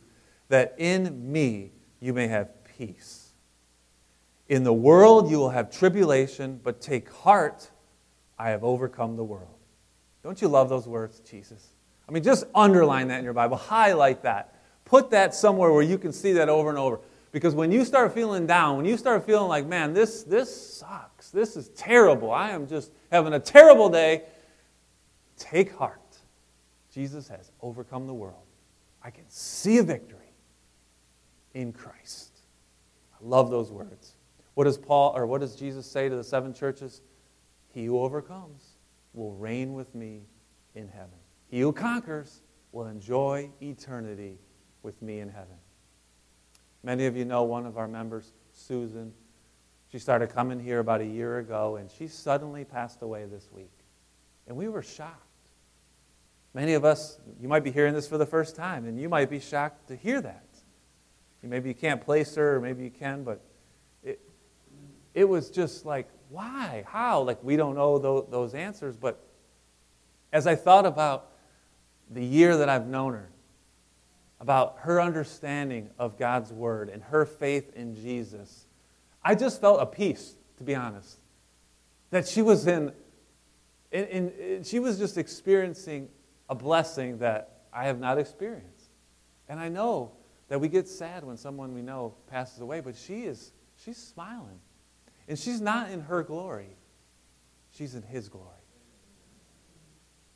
that 0.49 0.75
in 0.77 1.31
me 1.31 1.71
you 1.99 2.13
may 2.13 2.27
have 2.27 2.49
peace. 2.77 3.29
In 4.49 4.63
the 4.63 4.73
world 4.73 5.29
you 5.29 5.37
will 5.37 5.49
have 5.49 5.71
tribulation, 5.71 6.59
but 6.61 6.81
take 6.81 7.11
heart, 7.11 7.69
I 8.37 8.49
have 8.49 8.63
overcome 8.63 9.15
the 9.15 9.23
world. 9.23 9.57
Don't 10.23 10.41
you 10.41 10.47
love 10.47 10.69
those 10.69 10.87
words, 10.87 11.19
Jesus? 11.21 11.69
I 12.07 12.11
mean, 12.11 12.23
just 12.23 12.45
underline 12.53 13.07
that 13.07 13.19
in 13.19 13.23
your 13.23 13.33
Bible, 13.33 13.57
highlight 13.57 14.23
that. 14.23 14.55
Put 14.85 15.11
that 15.11 15.33
somewhere 15.33 15.71
where 15.71 15.81
you 15.81 15.97
can 15.97 16.11
see 16.11 16.33
that 16.33 16.49
over 16.49 16.69
and 16.69 16.77
over. 16.77 16.99
Because 17.31 17.55
when 17.55 17.71
you 17.71 17.85
start 17.85 18.13
feeling 18.13 18.45
down, 18.45 18.77
when 18.77 18.85
you 18.85 18.97
start 18.97 19.25
feeling 19.25 19.47
like, 19.47 19.65
man, 19.65 19.93
this, 19.93 20.23
this 20.23 20.77
sucks, 20.77 21.29
this 21.29 21.55
is 21.55 21.69
terrible, 21.69 22.31
I 22.31 22.49
am 22.49 22.67
just 22.67 22.91
having 23.11 23.33
a 23.33 23.39
terrible 23.39 23.89
day, 23.89 24.23
take 25.37 25.73
heart. 25.75 25.99
Jesus 26.93 27.29
has 27.29 27.51
overcome 27.61 28.05
the 28.05 28.13
world. 28.13 28.43
I 29.01 29.11
can 29.11 29.23
see 29.29 29.77
a 29.77 29.83
victory 29.83 30.33
in 31.53 31.71
Christ. 31.71 32.39
I 33.13 33.17
love 33.21 33.49
those 33.49 33.71
words. 33.71 34.15
What 34.55 34.65
does 34.65 34.77
Paul 34.77 35.13
or 35.15 35.25
what 35.25 35.39
does 35.41 35.55
Jesus 35.55 35.89
say 35.89 36.09
to 36.09 36.15
the 36.15 36.23
seven 36.23 36.53
churches? 36.53 37.01
He 37.73 37.85
who 37.85 37.99
overcomes 37.99 38.75
will 39.13 39.33
reign 39.35 39.73
with 39.73 39.95
me 39.95 40.23
in 40.75 40.89
heaven. 40.89 41.17
He 41.47 41.61
who 41.61 41.71
conquers 41.71 42.41
will 42.73 42.87
enjoy 42.87 43.49
eternity 43.61 44.37
with 44.83 45.01
me 45.01 45.19
in 45.19 45.29
heaven. 45.29 45.55
Many 46.83 47.05
of 47.05 47.15
you 47.15 47.25
know 47.25 47.43
one 47.43 47.65
of 47.65 47.77
our 47.77 47.87
members, 47.87 48.33
Susan. 48.53 49.13
She 49.91 49.99
started 49.99 50.27
coming 50.27 50.59
here 50.59 50.79
about 50.79 51.01
a 51.01 51.05
year 51.05 51.39
ago, 51.39 51.75
and 51.75 51.91
she 51.91 52.07
suddenly 52.07 52.63
passed 52.63 53.01
away 53.01 53.25
this 53.25 53.49
week. 53.51 53.71
And 54.47 54.55
we 54.55 54.67
were 54.67 54.81
shocked. 54.81 55.17
Many 56.53 56.73
of 56.73 56.83
us, 56.83 57.19
you 57.39 57.47
might 57.47 57.63
be 57.63 57.71
hearing 57.71 57.93
this 57.93 58.07
for 58.07 58.17
the 58.17 58.25
first 58.25 58.55
time, 58.55 58.85
and 58.85 58.99
you 58.99 59.09
might 59.09 59.29
be 59.29 59.39
shocked 59.39 59.87
to 59.87 59.95
hear 59.95 60.21
that. 60.21 60.45
Maybe 61.43 61.69
you 61.69 61.75
can't 61.75 62.01
place 62.01 62.35
her, 62.35 62.57
or 62.57 62.61
maybe 62.61 62.83
you 62.83 62.91
can, 62.91 63.23
but 63.23 63.41
it, 64.03 64.19
it 65.13 65.25
was 65.25 65.49
just 65.49 65.85
like, 65.85 66.07
why? 66.29 66.83
How? 66.87 67.21
Like, 67.21 67.43
we 67.43 67.55
don't 67.55 67.75
know 67.75 67.97
those, 67.97 68.27
those 68.29 68.53
answers. 68.53 68.95
But 68.95 69.23
as 70.31 70.45
I 70.45 70.55
thought 70.55 70.85
about 70.85 71.31
the 72.09 72.23
year 72.23 72.57
that 72.57 72.69
I've 72.69 72.85
known 72.85 73.13
her, 73.13 73.30
about 74.41 74.77
her 74.79 74.99
understanding 74.99 75.91
of 75.99 76.17
God's 76.17 76.51
Word 76.51 76.89
and 76.89 77.03
her 77.03 77.25
faith 77.25 77.71
in 77.75 77.93
Jesus, 77.93 78.65
I 79.23 79.35
just 79.35 79.61
felt 79.61 79.79
a 79.79 79.85
peace, 79.85 80.33
to 80.57 80.63
be 80.63 80.73
honest. 80.73 81.19
That 82.09 82.27
she 82.27 82.41
was 82.41 82.65
in, 82.65 82.91
in, 83.91 84.31
in, 84.31 84.63
she 84.63 84.79
was 84.79 84.97
just 84.97 85.19
experiencing 85.19 86.09
a 86.49 86.55
blessing 86.55 87.19
that 87.19 87.61
I 87.71 87.85
have 87.85 87.99
not 87.99 88.17
experienced. 88.17 88.89
And 89.47 89.59
I 89.59 89.69
know 89.69 90.13
that 90.49 90.59
we 90.59 90.69
get 90.69 90.87
sad 90.87 91.23
when 91.23 91.37
someone 91.37 91.75
we 91.75 91.83
know 91.83 92.15
passes 92.25 92.61
away, 92.61 92.79
but 92.79 92.95
she 92.95 93.25
is, 93.25 93.51
she's 93.85 93.97
smiling. 93.97 94.59
And 95.27 95.37
she's 95.37 95.61
not 95.61 95.91
in 95.91 96.01
her 96.01 96.23
glory, 96.23 96.75
she's 97.77 97.93
in 97.93 98.01
his 98.01 98.27
glory. 98.27 98.47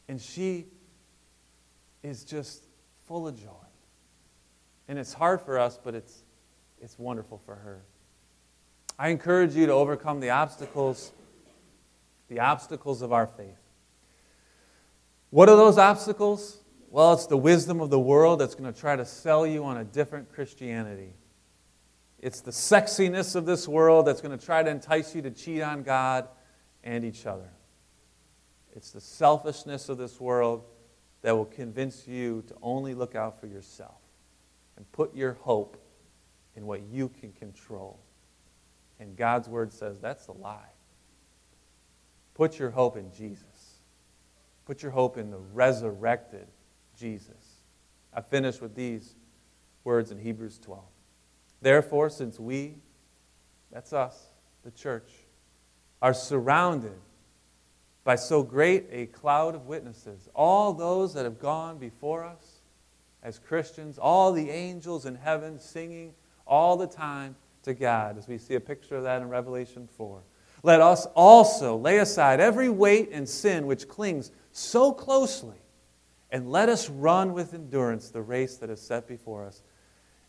And 0.08 0.22
she 0.22 0.68
is 2.04 2.24
just 2.24 2.68
full 3.08 3.28
of 3.28 3.36
joy. 3.42 3.65
And 4.88 5.00
it's 5.00 5.14
hard 5.14 5.42
for 5.42 5.60
us, 5.60 5.80
but 5.84 5.96
it's, 5.96 6.24
it's 6.82 6.98
wonderful 7.00 7.42
for 7.46 7.56
her. 7.56 7.84
I 8.98 9.10
encourage 9.10 9.56
you 9.56 9.66
to 9.66 9.74
overcome 9.74 10.20
the 10.20 10.30
obstacles, 10.30 11.12
the 12.30 12.40
obstacles 12.40 13.02
of 13.02 13.12
our 13.12 13.28
faith. 13.28 13.60
What 15.32 15.50
are 15.50 15.58
those 15.58 15.78
obstacles? 15.78 16.60
Well, 16.90 17.14
it's 17.14 17.26
the 17.26 17.38
wisdom 17.38 17.82
of 17.82 17.90
the 17.90 18.00
world 18.00 18.40
that's 18.40 18.56
going 18.56 18.72
to 18.72 18.80
try 18.80 18.96
to 18.96 19.06
sell 19.06 19.46
you 19.46 19.66
on 19.66 19.78
a 19.78 19.84
different 19.84 20.32
Christianity. 20.32 21.14
It's 22.20 22.42
the 22.42 22.52
sexiness 22.52 23.36
of 23.36 23.46
this 23.46 23.68
world 23.68 24.08
that's 24.08 24.22
going 24.22 24.38
to 24.38 24.44
try 24.44 24.64
to 24.64 24.70
entice 24.70 25.14
you 25.14 25.22
to 25.24 25.32
cheat 25.32 25.62
on 25.62 25.84
God 25.84 26.30
and 26.84 27.04
each 27.04 27.26
other. 27.26 27.50
It's 28.74 28.92
the 28.92 29.02
selfishness 29.02 29.90
of 29.90 29.98
this 29.98 30.22
world 30.22 30.64
that 31.22 31.36
will 31.36 31.46
convince 31.46 32.08
you 32.08 32.44
to 32.48 32.56
only 32.62 32.94
look 32.94 33.16
out 33.16 33.40
for 33.42 33.48
yourself 33.48 34.05
and 34.78 34.92
put 34.92 35.16
your 35.16 35.34
hope 35.34 35.78
in 36.56 36.66
what 36.66 36.82
you 36.84 37.10
can 37.10 37.32
control. 37.34 38.00
And 39.00 39.16
God's 39.16 39.48
word 39.50 39.74
says 39.74 40.00
that's 40.00 40.28
a 40.28 40.32
lie. 40.32 40.70
Put 42.34 42.60
your 42.60 42.70
hope 42.70 42.98
in 42.98 43.12
Jesus. 43.14 43.80
Put 44.66 44.82
your 44.82 44.92
hope 44.92 45.18
in 45.18 45.32
the 45.32 45.38
resurrected 45.38 46.48
Jesus. 46.98 47.62
I 48.14 48.22
finish 48.22 48.62
with 48.62 48.76
these 48.76 49.16
words 49.84 50.12
in 50.12 50.18
Hebrews 50.18 50.60
12. 50.60 50.82
Therefore, 51.62 52.10
since 52.10 52.40
we, 52.40 52.76
that's 53.72 53.94
us, 53.94 54.28
the 54.64 54.72
church, 54.72 55.12
are 56.02 56.14
surrounded 56.14 57.00
by 58.04 58.16
so 58.16 58.44
great 58.44 58.86
a 58.92 59.08
cloud 59.08 59.56
of 59.56 59.66
witnesses, 59.66 60.30
all 60.36 60.74
those 60.74 61.14
that 61.14 61.24
have 61.24 61.40
gone 61.40 61.78
before 61.78 62.24
us 62.24 62.45
as 63.26 63.40
Christians, 63.40 63.98
all 63.98 64.32
the 64.32 64.52
angels 64.52 65.08
in 65.08 65.16
heaven 65.16 65.60
singing 65.60 66.14
all 66.46 66.78
the 66.78 66.86
time 66.86 67.36
to 67.64 67.74
God, 67.74 68.20
as 68.20 68.28
we 68.28 68.38
see 68.38 68.54
a 68.54 68.60
picture 68.60 68.96
of 68.96 69.04
that 69.04 69.20
in 69.20 69.30
Revelation 69.30 69.90
4. 69.98 70.22
Let 70.62 70.80
us 70.80 71.08
also 71.16 71.76
lay 71.76 71.98
aside 71.98 72.40
every 72.40 72.70
weight 72.70 73.10
and 73.12 73.28
sin 73.28 73.66
which 73.66 73.88
clings 73.88 74.32
so 74.52 74.92
closely, 74.92 75.58
and 76.30 76.52
let 76.52 76.70
us 76.70 76.88
run 76.88 77.34
with 77.34 77.56
endurance 77.56 78.12
the 78.12 78.22
race 78.22 78.58
that 78.58 78.70
is 78.70 78.80
set 78.80 79.08
before 79.08 79.44
us. 79.44 79.64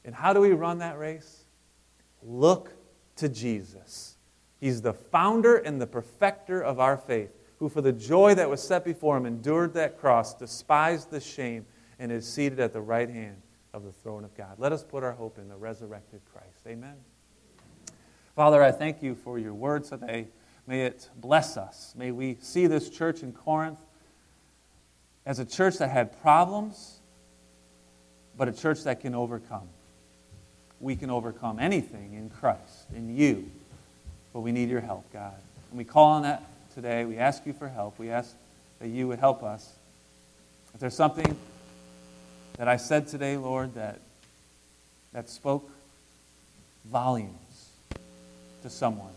And 0.02 0.14
how 0.14 0.32
do 0.32 0.40
we 0.40 0.52
run 0.52 0.78
that 0.78 0.98
race? 0.98 1.44
Look 2.22 2.72
to 3.16 3.28
Jesus. 3.28 4.16
He's 4.58 4.80
the 4.80 4.94
founder 4.94 5.56
and 5.56 5.78
the 5.78 5.86
perfecter 5.86 6.62
of 6.62 6.80
our 6.80 6.96
faith, 6.96 7.36
who 7.58 7.68
for 7.68 7.82
the 7.82 7.92
joy 7.92 8.34
that 8.36 8.48
was 8.48 8.62
set 8.62 8.86
before 8.86 9.18
him 9.18 9.26
endured 9.26 9.74
that 9.74 10.00
cross, 10.00 10.34
despised 10.34 11.10
the 11.10 11.20
shame, 11.20 11.66
and 11.98 12.12
is 12.12 12.26
seated 12.26 12.60
at 12.60 12.72
the 12.72 12.80
right 12.80 13.08
hand 13.08 13.36
of 13.72 13.84
the 13.84 13.92
throne 13.92 14.24
of 14.24 14.36
God. 14.36 14.58
Let 14.58 14.72
us 14.72 14.82
put 14.82 15.02
our 15.02 15.12
hope 15.12 15.38
in 15.38 15.48
the 15.48 15.56
resurrected 15.56 16.20
Christ. 16.32 16.66
Amen. 16.66 16.94
Father, 18.34 18.62
I 18.62 18.72
thank 18.72 19.02
you 19.02 19.14
for 19.14 19.38
your 19.38 19.54
word 19.54 19.84
today. 19.84 20.26
May 20.66 20.82
it 20.82 21.08
bless 21.16 21.56
us. 21.56 21.94
May 21.96 22.10
we 22.10 22.36
see 22.40 22.66
this 22.66 22.90
church 22.90 23.22
in 23.22 23.32
Corinth 23.32 23.78
as 25.24 25.38
a 25.38 25.44
church 25.44 25.78
that 25.78 25.90
had 25.90 26.20
problems, 26.20 26.98
but 28.36 28.48
a 28.48 28.52
church 28.52 28.84
that 28.84 29.00
can 29.00 29.14
overcome. 29.14 29.68
We 30.80 30.96
can 30.96 31.10
overcome 31.10 31.58
anything 31.58 32.14
in 32.14 32.30
Christ, 32.30 32.86
in 32.94 33.16
you, 33.16 33.50
but 34.32 34.40
we 34.40 34.52
need 34.52 34.68
your 34.68 34.80
help, 34.80 35.10
God. 35.12 35.34
And 35.70 35.78
we 35.78 35.84
call 35.84 36.12
on 36.12 36.22
that 36.22 36.42
today. 36.74 37.04
We 37.04 37.16
ask 37.16 37.46
you 37.46 37.52
for 37.52 37.68
help. 37.68 37.98
We 37.98 38.10
ask 38.10 38.34
that 38.80 38.88
you 38.88 39.08
would 39.08 39.18
help 39.18 39.42
us. 39.42 39.72
If 40.74 40.80
there's 40.80 40.94
something 40.94 41.36
that 42.56 42.68
I 42.68 42.76
said 42.76 43.08
today, 43.08 43.36
Lord, 43.36 43.74
that, 43.74 44.00
that 45.12 45.28
spoke 45.28 45.70
volumes 46.90 47.70
to 48.62 48.70
someone. 48.70 49.12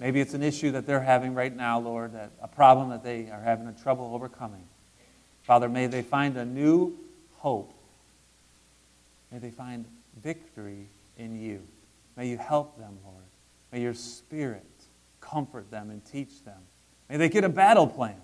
Maybe 0.00 0.20
it's 0.20 0.34
an 0.34 0.42
issue 0.42 0.72
that 0.72 0.86
they're 0.86 1.00
having 1.00 1.34
right 1.34 1.54
now, 1.54 1.78
Lord, 1.78 2.14
that 2.14 2.30
a 2.42 2.48
problem 2.48 2.90
that 2.90 3.04
they 3.04 3.30
are 3.30 3.40
having 3.40 3.66
a 3.68 3.72
trouble 3.72 4.12
overcoming. 4.14 4.64
Father, 5.44 5.68
may 5.68 5.86
they 5.86 6.02
find 6.02 6.36
a 6.36 6.44
new 6.44 6.96
hope. 7.38 7.72
May 9.30 9.38
they 9.38 9.50
find 9.50 9.84
victory 10.22 10.86
in 11.16 11.40
you. 11.40 11.62
May 12.16 12.28
you 12.28 12.38
help 12.38 12.78
them, 12.78 12.98
Lord. 13.04 13.24
May 13.72 13.82
your 13.82 13.94
Spirit 13.94 14.64
comfort 15.20 15.70
them 15.70 15.90
and 15.90 16.04
teach 16.04 16.44
them. 16.44 16.60
May 17.08 17.16
they 17.16 17.28
get 17.28 17.44
a 17.44 17.48
battle 17.48 17.86
plan. 17.86 18.16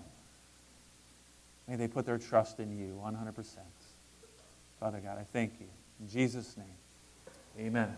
May 1.67 1.75
they 1.75 1.87
put 1.87 2.05
their 2.05 2.17
trust 2.17 2.59
in 2.59 2.77
you 2.77 2.99
100%. 3.03 3.57
Father 4.81 4.99
God, 4.99 5.19
I 5.19 5.23
thank 5.23 5.59
you. 5.59 5.67
In 5.99 6.09
Jesus' 6.09 6.57
name, 6.57 7.67
amen. 7.67 7.95